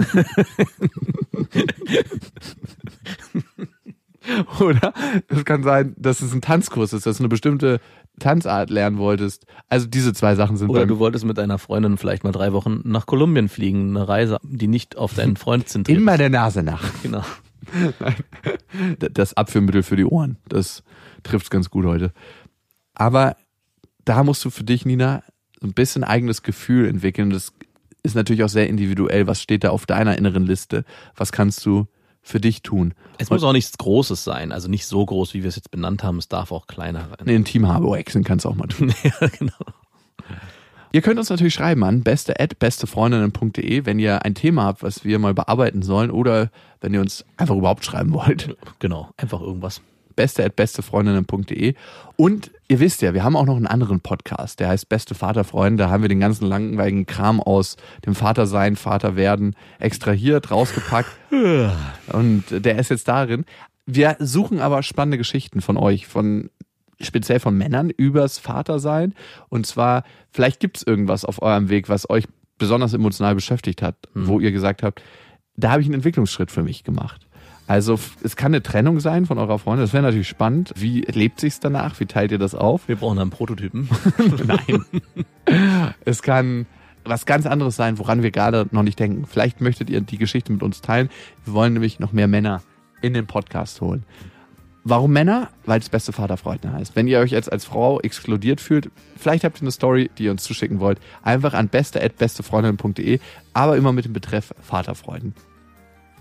[4.60, 4.92] Oder
[5.28, 7.80] es kann sein, dass es ein Tanzkurs ist, dass du eine bestimmte
[8.20, 9.46] Tanzart lernen wolltest.
[9.68, 12.80] Also diese zwei Sachen sind Oder du wolltest mit deiner Freundin vielleicht mal drei Wochen
[12.84, 16.82] nach Kolumbien fliegen, eine Reise, die nicht auf deinen Freund zentriert immer der Nase nach.
[17.02, 17.24] Genau.
[19.12, 20.82] Das Abführmittel für die Ohren, das
[21.22, 22.12] trifft ganz gut heute.
[22.94, 23.36] Aber
[24.04, 25.22] da musst du für dich, Nina,
[25.60, 27.30] so ein bisschen eigenes Gefühl entwickeln.
[27.30, 27.52] Das
[28.02, 29.26] ist natürlich auch sehr individuell.
[29.26, 30.84] Was steht da auf deiner inneren Liste?
[31.16, 31.86] Was kannst du
[32.22, 32.94] für dich tun?
[33.18, 36.02] Es muss auch nichts Großes sein, also nicht so groß, wie wir es jetzt benannt
[36.02, 36.18] haben.
[36.18, 37.18] Es darf auch kleiner sein.
[37.24, 38.92] Nee, ein Team Harbour Exen kannst du auch mal tun.
[39.02, 39.52] ja, genau.
[40.92, 45.04] Ihr könnt uns natürlich schreiben an beste at bestefreundinnen.de, wenn ihr ein Thema habt, was
[45.04, 46.50] wir mal bearbeiten sollen oder
[46.80, 48.56] wenn ihr uns einfach überhaupt schreiben wollt.
[48.80, 49.82] Genau, einfach irgendwas.
[50.16, 51.74] Beste at bestefreundinnen.de.
[52.16, 55.84] Und ihr wisst ja, wir haben auch noch einen anderen Podcast, der heißt Beste Vaterfreunde.
[55.84, 61.10] Da haben wir den ganzen langweiligen Kram aus dem Vatersein, Vaterwerden extrahiert, rausgepackt.
[62.12, 63.44] Und der ist jetzt darin.
[63.86, 66.50] Wir suchen aber spannende Geschichten von euch, von
[67.00, 69.14] speziell von Männern übers Vatersein.
[69.48, 72.24] Und zwar, vielleicht gibt es irgendwas auf eurem Weg, was euch
[72.58, 74.26] besonders emotional beschäftigt hat, Mhm.
[74.28, 75.02] wo ihr gesagt habt,
[75.56, 77.26] da habe ich einen Entwicklungsschritt für mich gemacht.
[77.70, 80.72] Also es kann eine Trennung sein von eurer Freundin, das wäre natürlich spannend.
[80.74, 82.00] Wie lebt sich's danach?
[82.00, 82.88] Wie teilt ihr das auf?
[82.88, 83.88] Wir brauchen einen Prototypen.
[84.44, 84.84] Nein.
[86.04, 86.66] es kann
[87.04, 89.24] was ganz anderes sein, woran wir gerade noch nicht denken.
[89.24, 91.10] Vielleicht möchtet ihr die Geschichte mit uns teilen.
[91.44, 92.60] Wir wollen nämlich noch mehr Männer
[93.02, 94.02] in den Podcast holen.
[94.82, 95.50] Warum Männer?
[95.64, 96.96] Weil es beste Vaterfreunde heißt.
[96.96, 100.32] Wenn ihr euch jetzt als Frau exkludiert fühlt, vielleicht habt ihr eine Story, die ihr
[100.32, 103.20] uns zuschicken wollt, einfach an beste.bestefreundin.de,
[103.52, 105.34] aber immer mit dem Betreff Vaterfreunden.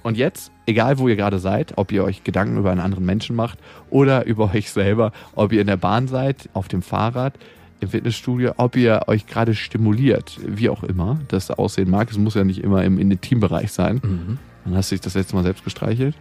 [0.04, 3.36] Und jetzt, egal wo ihr gerade seid, ob ihr euch Gedanken über einen anderen Menschen
[3.36, 7.34] macht oder über euch selber, ob ihr in der Bahn seid, auf dem Fahrrad,
[7.82, 12.12] im Fitnessstudio, ob ihr euch gerade stimuliert, wie auch immer das aussehen mag.
[12.12, 14.02] Es muss ja nicht immer im Intimbereich sein.
[14.04, 14.38] Mhm.
[14.66, 16.16] Dann hast du dich das letzte Mal selbst gestreichelt.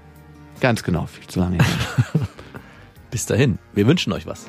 [0.60, 1.58] Ganz genau, viel zu lange.
[3.10, 4.48] Bis dahin, wir wünschen euch was.